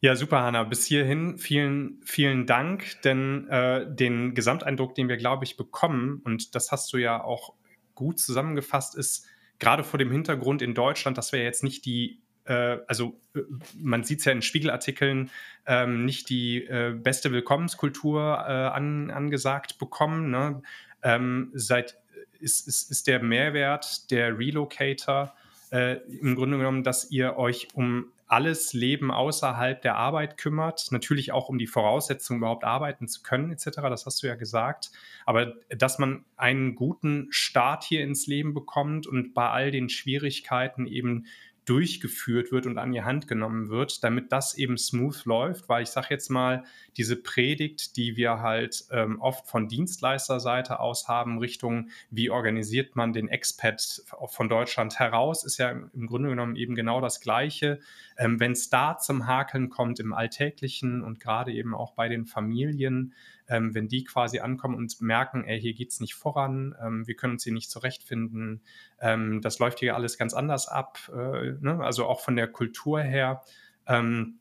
[0.01, 0.63] Ja, super, Hanna.
[0.63, 6.55] Bis hierhin vielen, vielen Dank, denn äh, den Gesamteindruck, den wir, glaube ich, bekommen, und
[6.55, 7.53] das hast du ja auch
[7.95, 9.25] gut zusammengefasst, ist
[9.59, 13.41] gerade vor dem Hintergrund in Deutschland, dass wir jetzt nicht die, äh, also äh,
[13.77, 15.29] man sieht es ja in Spiegelartikeln,
[15.65, 20.31] ähm, nicht die äh, beste Willkommenskultur äh, an, angesagt bekommen.
[20.31, 20.61] Ne?
[21.01, 21.97] Ähm, seit
[22.39, 25.33] ist, ist, ist der Mehrwert der Relocator
[25.71, 31.31] äh, im Grunde genommen, dass ihr euch um alles Leben außerhalb der Arbeit kümmert, natürlich
[31.31, 33.69] auch um die Voraussetzungen überhaupt arbeiten zu können etc.
[33.83, 34.89] Das hast du ja gesagt.
[35.27, 40.87] Aber dass man einen guten Start hier ins Leben bekommt und bei all den Schwierigkeiten
[40.87, 41.27] eben
[41.65, 45.89] durchgeführt wird und an die Hand genommen wird, damit das eben smooth läuft, weil ich
[45.89, 46.63] sage jetzt mal,
[46.97, 53.13] diese Predigt, die wir halt ähm, oft von Dienstleisterseite aus haben, Richtung, wie organisiert man
[53.13, 57.79] den Expat von Deutschland heraus, ist ja im Grunde genommen eben genau das Gleiche.
[58.17, 62.25] Ähm, Wenn es da zum Hakeln kommt im Alltäglichen und gerade eben auch bei den
[62.25, 63.13] Familien,
[63.47, 67.15] ähm, wenn die quasi ankommen und merken, ey, hier geht es nicht voran, ähm, wir
[67.15, 68.61] können uns hier nicht zurechtfinden,
[68.99, 71.79] ähm, das läuft hier alles ganz anders ab, äh, ne?
[71.83, 73.41] also auch von der Kultur her
[73.87, 74.39] ähm,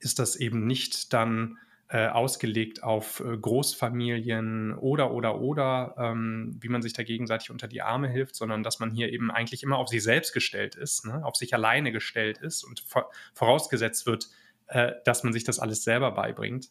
[0.00, 1.58] ist das eben nicht dann
[1.90, 7.66] äh, ausgelegt auf äh, Großfamilien oder, oder, oder, ähm, wie man sich da gegenseitig unter
[7.66, 11.06] die Arme hilft, sondern dass man hier eben eigentlich immer auf sich selbst gestellt ist,
[11.06, 11.24] ne?
[11.24, 12.84] auf sich alleine gestellt ist und
[13.32, 14.28] vorausgesetzt wird,
[14.66, 16.68] äh, dass man sich das alles selber beibringt.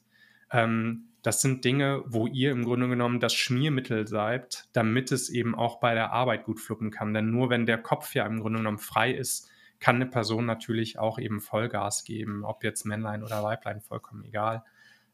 [0.52, 5.56] Ähm, das sind Dinge, wo ihr im Grunde genommen das Schmiermittel seid, damit es eben
[5.56, 7.14] auch bei der Arbeit gut fluppen kann.
[7.14, 9.50] Denn nur wenn der Kopf ja im Grunde genommen frei ist,
[9.80, 14.64] kann eine Person natürlich auch eben Vollgas geben, ob jetzt Männlein oder Weiblein, vollkommen egal,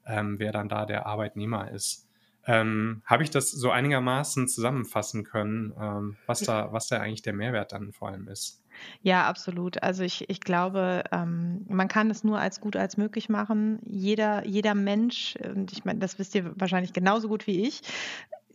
[0.05, 2.07] ähm, wer dann da der Arbeitnehmer ist.
[2.45, 7.34] Ähm, Habe ich das so einigermaßen zusammenfassen können, ähm, was, da, was da eigentlich der
[7.34, 8.61] Mehrwert dann vor allem ist?
[9.01, 9.82] Ja, absolut.
[9.82, 13.80] Also ich, ich glaube, ähm, man kann es nur als gut als möglich machen.
[13.86, 17.82] Jeder, jeder Mensch, und ich meine, das wisst ihr wahrscheinlich genauso gut wie ich,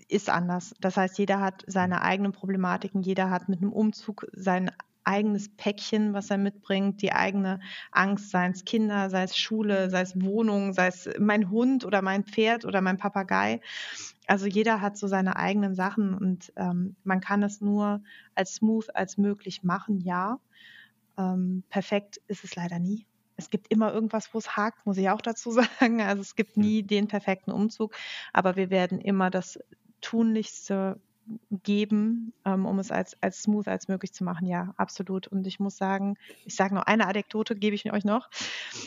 [0.08, 0.74] ist anders.
[0.80, 4.70] Das heißt, jeder hat seine eigenen Problematiken, jeder hat mit einem Umzug sein
[5.08, 10.02] eigenes Päckchen, was er mitbringt, die eigene Angst, sei es Kinder, sei es Schule, sei
[10.02, 13.60] es Wohnung, sei es mein Hund oder mein Pferd oder mein Papagei.
[14.26, 18.02] Also jeder hat so seine eigenen Sachen und ähm, man kann es nur
[18.34, 20.38] als smooth als möglich machen, ja.
[21.16, 23.06] Ähm, perfekt ist es leider nie.
[23.36, 25.50] Es gibt immer irgendwas, wo es hakt, muss ich auch dazu
[25.80, 26.02] sagen.
[26.02, 27.94] Also es gibt nie den perfekten Umzug,
[28.34, 29.58] aber wir werden immer das
[30.00, 31.00] tunlichste
[31.50, 34.46] geben, ähm, um es als, als smooth als möglich zu machen.
[34.46, 35.26] Ja, absolut.
[35.26, 38.30] Und ich muss sagen, ich sage noch eine Anekdote, gebe ich euch noch.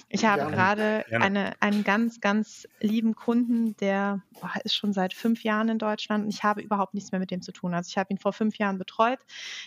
[0.10, 5.44] Ich habe gerade eine, einen ganz, ganz lieben Kunden, der boah, ist schon seit fünf
[5.44, 7.74] Jahren in Deutschland und ich habe überhaupt nichts mehr mit dem zu tun.
[7.74, 9.20] Also ich habe ihn vor fünf Jahren betreut.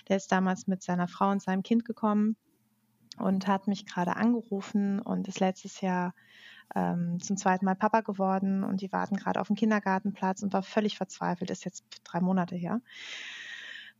[0.08, 2.36] Der ist damals mit seiner Frau und seinem Kind gekommen
[3.18, 6.14] und hat mich gerade angerufen und ist letztes Jahr
[6.74, 10.62] ähm, zum zweiten Mal Papa geworden und die warten gerade auf dem Kindergartenplatz und war
[10.62, 12.80] völlig verzweifelt, ist jetzt drei Monate her.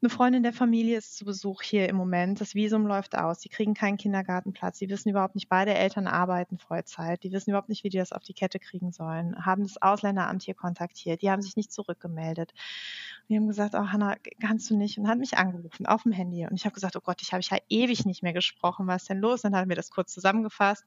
[0.05, 2.39] Eine Freundin der Familie ist zu Besuch hier im Moment.
[2.39, 3.41] Das Visum läuft aus.
[3.41, 4.79] Sie kriegen keinen Kindergartenplatz.
[4.79, 7.23] Sie wissen überhaupt nicht, beide Eltern arbeiten Vollzeit.
[7.23, 9.47] Die wissen überhaupt nicht, wie die das auf die Kette kriegen sollen.
[9.47, 11.23] Haben das Ausländeramt hier kontaktiert.
[11.23, 12.53] Die haben sich nicht zurückgemeldet.
[12.53, 14.99] Und die haben gesagt, oh Hanna, kannst du nicht?
[14.99, 16.47] Und hat mich angerufen auf dem Handy.
[16.47, 18.87] Und ich habe gesagt, oh Gott, ich habe ja ewig nicht mehr gesprochen.
[18.87, 19.43] Was ist denn los?
[19.43, 20.85] Und dann hat er mir das kurz zusammengefasst.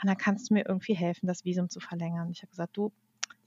[0.00, 2.32] Hanna, kannst du mir irgendwie helfen, das Visum zu verlängern?
[2.32, 2.90] Ich habe gesagt, du,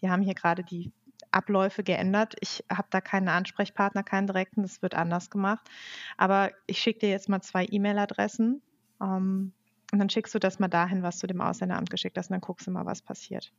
[0.01, 0.93] die haben hier gerade die
[1.31, 2.35] Abläufe geändert.
[2.39, 5.69] Ich habe da keinen Ansprechpartner, keinen direkten, das wird anders gemacht.
[6.17, 8.61] Aber ich schicke dir jetzt mal zwei E-Mail-Adressen
[9.01, 9.53] ähm,
[9.91, 12.41] und dann schickst du das mal dahin, was du dem Ausländeramt geschickt hast und dann
[12.41, 13.51] guckst du mal, was passiert.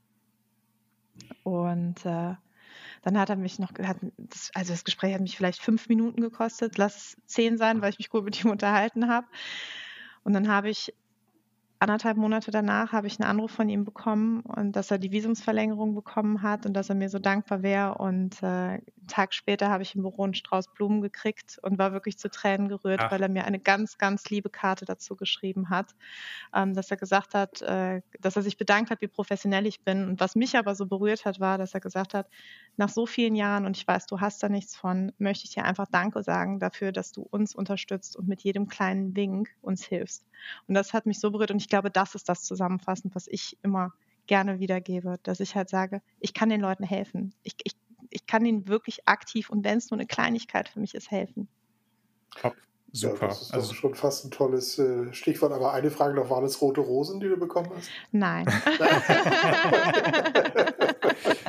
[1.42, 2.34] Und äh,
[3.02, 6.20] dann hat er mich noch, hat, das, also das Gespräch hat mich vielleicht fünf Minuten
[6.20, 9.26] gekostet, lass es zehn sein, weil ich mich gut mit ihm unterhalten habe.
[10.22, 10.94] Und dann habe ich
[11.80, 15.94] anderthalb Monate danach habe ich einen Anruf von ihm bekommen und dass er die Visumsverlängerung
[15.94, 17.96] bekommen hat und dass er mir so dankbar wäre.
[17.96, 21.92] Und äh, einen Tag später habe ich im Büro einen Strauß Blumen gekriegt und war
[21.92, 23.10] wirklich zu Tränen gerührt, Ach.
[23.10, 25.94] weil er mir eine ganz, ganz liebe Karte dazu geschrieben hat,
[26.54, 30.06] ähm, dass er gesagt hat, äh, dass er sich bedankt hat, wie professionell ich bin.
[30.06, 32.28] Und was mich aber so berührt hat, war, dass er gesagt hat,
[32.76, 35.64] nach so vielen Jahren und ich weiß, du hast da nichts von, möchte ich dir
[35.64, 40.24] einfach Danke sagen dafür, dass du uns unterstützt und mit jedem kleinen Wink uns hilfst.
[40.66, 43.58] Und das hat mich so berührt und ich glaube, das ist das Zusammenfassend, was ich
[43.62, 43.92] immer
[44.26, 47.34] gerne wiedergebe, dass ich halt sage, ich kann den Leuten helfen.
[47.42, 47.76] Ich, ich,
[48.10, 51.48] ich kann ihnen wirklich aktiv und wenn es nur eine Kleinigkeit für mich ist, helfen.
[52.36, 52.56] Top.
[52.92, 53.22] Super.
[53.22, 55.52] Ja, das ist also, schon fast ein tolles äh, Stichwort.
[55.52, 57.88] Aber eine Frage noch, waren es rote Rosen, die du bekommen hast?
[58.10, 58.46] Nein.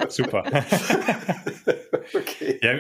[0.10, 0.44] Super.
[2.14, 2.60] okay.
[2.62, 2.80] Ja,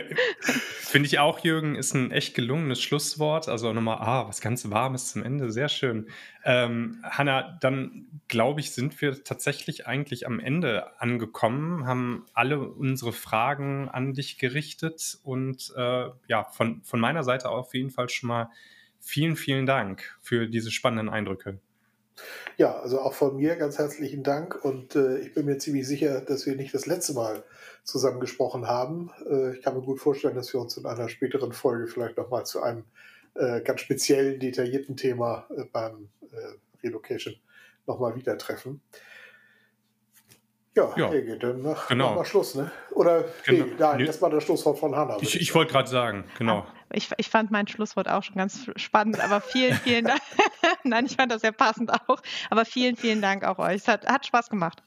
[0.91, 3.47] Finde ich auch, Jürgen, ist ein echt gelungenes Schlusswort.
[3.47, 5.49] Also nochmal, ah, was ganz Warmes zum Ende.
[5.49, 6.09] Sehr schön.
[6.43, 13.13] Ähm, Hanna, dann glaube ich, sind wir tatsächlich eigentlich am Ende angekommen, haben alle unsere
[13.13, 18.27] Fragen an dich gerichtet und äh, ja, von, von meiner Seite auf jeden Fall schon
[18.27, 18.49] mal
[18.99, 21.61] vielen, vielen Dank für diese spannenden Eindrücke.
[22.57, 26.21] Ja, also auch von mir ganz herzlichen Dank und äh, ich bin mir ziemlich sicher,
[26.21, 27.43] dass wir nicht das letzte Mal
[27.83, 29.11] zusammen gesprochen haben.
[29.29, 32.45] Äh, ich kann mir gut vorstellen, dass wir uns in einer späteren Folge vielleicht nochmal
[32.45, 32.83] zu einem
[33.35, 37.35] äh, ganz speziellen, detaillierten Thema äh, beim äh, Relocation
[37.87, 38.81] nochmal wieder treffen.
[40.75, 41.09] Ja, ja.
[41.09, 42.09] Helge, dann mach, genau.
[42.09, 42.71] mach mal Schluss, ne?
[42.91, 43.65] Oder genau.
[43.65, 45.17] nee, nein, das war das Schlusswort von Hanna.
[45.19, 46.65] Ich, ich wollte gerade sagen, genau.
[46.93, 50.21] Ich, ich fand mein Schlusswort auch schon ganz spannend, aber vielen, vielen Dank.
[50.83, 52.21] nein, ich fand das sehr passend auch.
[52.49, 53.75] Aber vielen, vielen Dank auch euch.
[53.77, 54.83] Es hat, hat Spaß gemacht.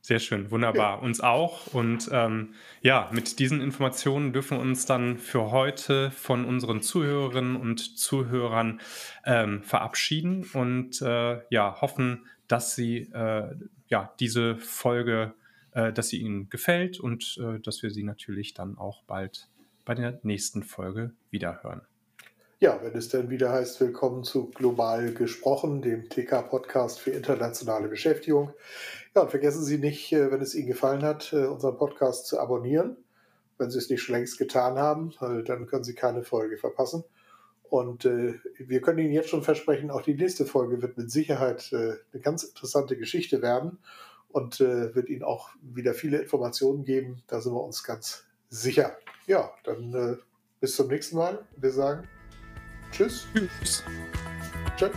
[0.00, 1.02] Sehr schön, wunderbar.
[1.02, 1.66] Uns auch.
[1.74, 7.56] Und ähm, ja, mit diesen Informationen dürfen wir uns dann für heute von unseren Zuhörerinnen
[7.56, 8.80] und Zuhörern
[9.24, 13.56] ähm, verabschieden und äh, ja, hoffen, dass Sie äh,
[13.88, 15.34] ja, diese Folge,
[15.72, 19.48] äh, dass sie Ihnen gefällt und äh, dass wir sie natürlich dann auch bald
[19.86, 21.80] bei der nächsten Folge wiederhören.
[22.58, 28.52] Ja, wenn es dann wieder heißt, willkommen zu Global gesprochen, dem TK-Podcast für internationale Beschäftigung.
[29.14, 32.40] Ja, und vergessen Sie nicht, äh, wenn es Ihnen gefallen hat, äh, unseren Podcast zu
[32.40, 32.96] abonnieren.
[33.58, 37.04] Wenn Sie es nicht schon längst getan haben, dann können Sie keine Folge verpassen.
[37.62, 41.72] Und äh, wir können Ihnen jetzt schon versprechen, auch die nächste Folge wird mit Sicherheit
[41.72, 43.78] äh, eine ganz interessante Geschichte werden
[44.28, 47.22] und äh, wird Ihnen auch wieder viele Informationen geben.
[47.28, 48.96] Da sind wir uns ganz sicher.
[49.26, 50.18] Ja, dann
[50.60, 51.44] bis zum nächsten Mal.
[51.56, 52.06] Wir sagen
[52.92, 53.26] Tschüss.
[53.34, 53.84] Tschüss.
[54.76, 54.90] Tschüss.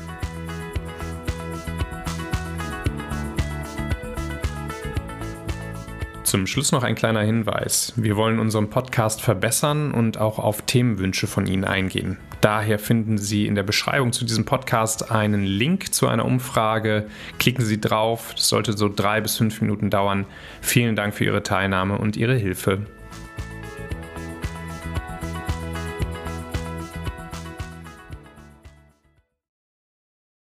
[6.24, 7.94] Zum Schluss noch ein kleiner Hinweis.
[7.96, 12.20] Wir wollen unseren Podcast verbessern und auch auf Themenwünsche von Ihnen eingehen.
[12.40, 17.10] Daher finden Sie in der Beschreibung zu diesem Podcast einen Link zu einer Umfrage.
[17.40, 18.34] Klicken Sie drauf.
[18.36, 20.28] Das sollte so drei bis fünf Minuten dauern.
[20.62, 22.86] Vielen Dank für Ihre Teilnahme und Ihre Hilfe.